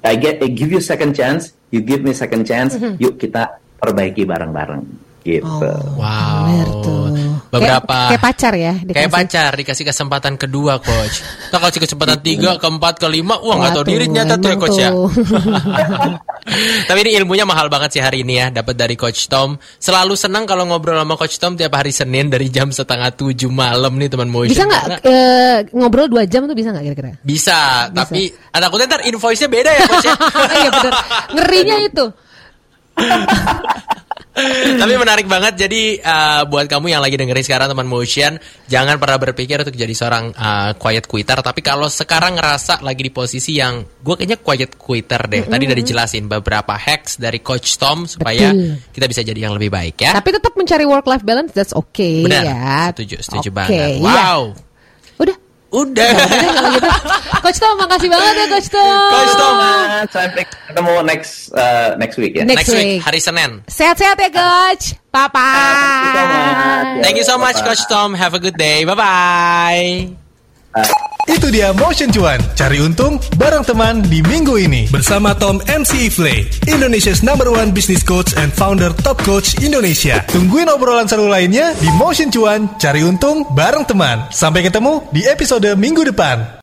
I 0.03 0.15
get 0.19 0.43
I 0.43 0.51
give 0.51 0.75
you 0.75 0.83
second 0.83 1.15
chance 1.15 1.55
you 1.71 1.81
give 1.81 2.03
me 2.03 2.11
second 2.11 2.45
chance 2.45 2.75
yuk 2.99 3.17
kita 3.23 3.63
perbaiki 3.79 4.27
bareng-bareng 4.27 4.83
gitu 5.31 5.71
Wow. 5.95 6.45
Bener 6.51 6.69
tuh. 6.83 7.05
Beberapa 7.51 7.83
Kayak, 7.91 8.11
kayak 8.15 8.23
pacar 8.23 8.53
ya. 8.55 8.73
Kayak 8.79 8.87
dikasih. 8.87 9.11
pacar 9.11 9.51
dikasih 9.59 9.85
kesempatan 9.85 10.35
kedua 10.39 10.79
coach. 10.79 11.19
Kita 11.21 11.59
kasih 11.59 11.81
kesempatan 11.83 12.19
tiga, 12.23 12.51
keempat, 12.57 12.95
kelima, 12.97 13.43
wah 13.43 13.59
nggak 13.59 13.73
tahu 13.75 13.85
diri 13.87 14.07
nyata 14.07 14.39
tuh 14.39 14.49
ya 14.49 14.57
coach 14.57 14.79
ya. 14.79 14.91
Tapi 16.89 16.99
ini 17.05 17.11
ilmunya 17.19 17.43
mahal 17.43 17.67
banget 17.67 17.99
sih 17.99 18.03
hari 18.03 18.23
ini 18.23 18.39
ya, 18.39 18.47
dapat 18.55 18.79
dari 18.79 18.95
coach 18.95 19.27
Tom. 19.27 19.59
Selalu 19.77 20.15
senang 20.15 20.47
kalau 20.47 20.63
ngobrol 20.65 20.95
sama 20.95 21.19
coach 21.19 21.37
Tom 21.37 21.59
tiap 21.59 21.75
hari 21.75 21.91
Senin 21.91 22.31
dari 22.31 22.49
jam 22.49 22.71
setengah 22.71 23.11
tujuh 23.13 23.51
malam 23.51 23.99
nih 23.99 24.09
teman 24.09 24.31
motion. 24.31 24.55
Bisa 24.55 24.65
nggak 24.65 24.85
Karena- 24.87 25.03
eh, 25.05 25.57
ngobrol 25.75 26.07
dua 26.07 26.23
jam 26.25 26.47
tuh 26.47 26.55
bisa 26.55 26.71
nggak 26.71 26.85
kira-kira? 26.87 27.11
Bisa, 27.21 27.91
tapi 27.91 28.31
anak 28.51 28.71
takutnya 28.71 28.87
ntar 28.89 29.03
invoice-nya 29.03 29.49
beda 29.51 29.71
ya 29.75 29.83
coach 29.85 30.07
ya. 30.07 30.15
Iya. 30.61 30.71
Ngerinya 31.35 31.77
itu. 31.83 32.05
Tapi 34.81 34.95
menarik 34.95 35.27
banget. 35.27 35.67
Jadi 35.67 35.99
uh, 35.99 36.47
buat 36.47 36.71
kamu 36.71 36.95
yang 36.95 37.03
lagi 37.03 37.19
dengerin 37.19 37.43
sekarang 37.45 37.67
teman 37.75 37.91
motion, 37.91 38.39
jangan 38.71 38.97
pernah 38.97 39.19
berpikir 39.19 39.59
untuk 39.61 39.75
jadi 39.75 39.91
seorang 39.91 40.31
uh, 40.33 40.71
quiet 40.79 41.11
quitter. 41.11 41.43
Tapi 41.43 41.61
kalau 41.61 41.91
sekarang 41.91 42.39
ngerasa 42.39 42.81
lagi 42.81 43.03
di 43.03 43.13
posisi 43.13 43.59
yang 43.59 43.83
gue 43.83 44.15
kayaknya 44.15 44.39
quiet 44.39 44.79
quitter 44.79 45.21
deh. 45.27 45.43
Tadi 45.51 45.63
udah 45.67 45.79
dijelasin 45.83 46.25
beberapa 46.31 46.79
hacks 46.79 47.19
dari 47.19 47.43
Coach 47.43 47.75
Tom 47.77 48.07
supaya 48.07 48.55
Betul. 48.55 48.79
kita 48.95 49.07
bisa 49.11 49.21
jadi 49.27 49.41
yang 49.51 49.55
lebih 49.59 49.71
baik 49.75 49.99
ya. 49.99 50.15
Tapi 50.15 50.31
tetap 50.31 50.55
mencari 50.55 50.85
work 50.87 51.07
life 51.11 51.27
balance 51.27 51.51
that's 51.51 51.75
okay 51.75 52.23
Benar, 52.23 52.43
ya. 52.47 52.75
setuju, 52.95 53.17
setuju 53.21 53.51
Oke, 53.51 53.57
banget. 53.59 53.99
iya. 53.99 53.99
Wow, 53.99 54.41
Udah. 55.19 55.35
udah. 55.35 55.37
Udah 55.71 56.03
kalau 56.03 56.71
gitu. 56.75 56.91
Coach 57.41 57.59
Tom, 57.63 57.75
makasih 57.79 58.09
banget 58.11 58.35
ya 58.35 58.47
Coach 58.51 58.69
Tom. 58.69 59.11
Coach 59.15 59.35
Tom. 59.39 59.55
Nah, 59.55 60.03
sampai 60.11 60.43
ketemu 60.45 60.93
next 61.07 61.33
uh, 61.55 61.95
next 61.95 62.17
week 62.19 62.35
ya 62.35 62.43
Next 62.43 62.67
Next 62.67 62.73
week, 62.75 62.87
week. 62.99 63.01
hari 63.07 63.21
Senin. 63.23 63.63
Sehat-sehat 63.71 64.19
ya 64.19 64.31
Coach. 64.35 64.99
Bye 65.11 65.31
bye. 65.31 66.99
Thank 67.03 67.17
you 67.17 67.27
so 67.27 67.39
much 67.39 67.59
Coach 67.63 67.87
Tom. 67.87 68.15
Have 68.15 68.35
a 68.35 68.43
good 68.43 68.59
day. 68.59 68.83
Bye 68.83 68.99
bye. 70.75 71.01
Itu 71.29 71.53
dia 71.53 71.77
Motion 71.77 72.09
Cuan, 72.09 72.41
cari 72.57 72.81
untung 72.81 73.21
bareng 73.37 73.61
teman 73.61 74.01
di 74.09 74.25
minggu 74.25 74.57
ini 74.57 74.89
bersama 74.89 75.37
Tom 75.37 75.61
MC 75.69 76.09
Ifle, 76.09 76.49
Indonesia's 76.65 77.21
number 77.21 77.53
one 77.53 77.75
business 77.75 78.01
coach 78.01 78.33
and 78.41 78.49
founder 78.49 78.89
Top 79.05 79.21
Coach 79.21 79.61
Indonesia. 79.61 80.25
Tungguin 80.33 80.73
obrolan 80.73 81.05
seru 81.05 81.29
lainnya 81.29 81.77
di 81.77 81.93
Motion 82.01 82.33
Cuan, 82.33 82.73
cari 82.81 83.05
untung 83.05 83.45
bareng 83.53 83.85
teman. 83.85 84.33
Sampai 84.33 84.65
ketemu 84.65 85.05
di 85.13 85.27
episode 85.29 85.69
minggu 85.77 86.09
depan. 86.09 86.57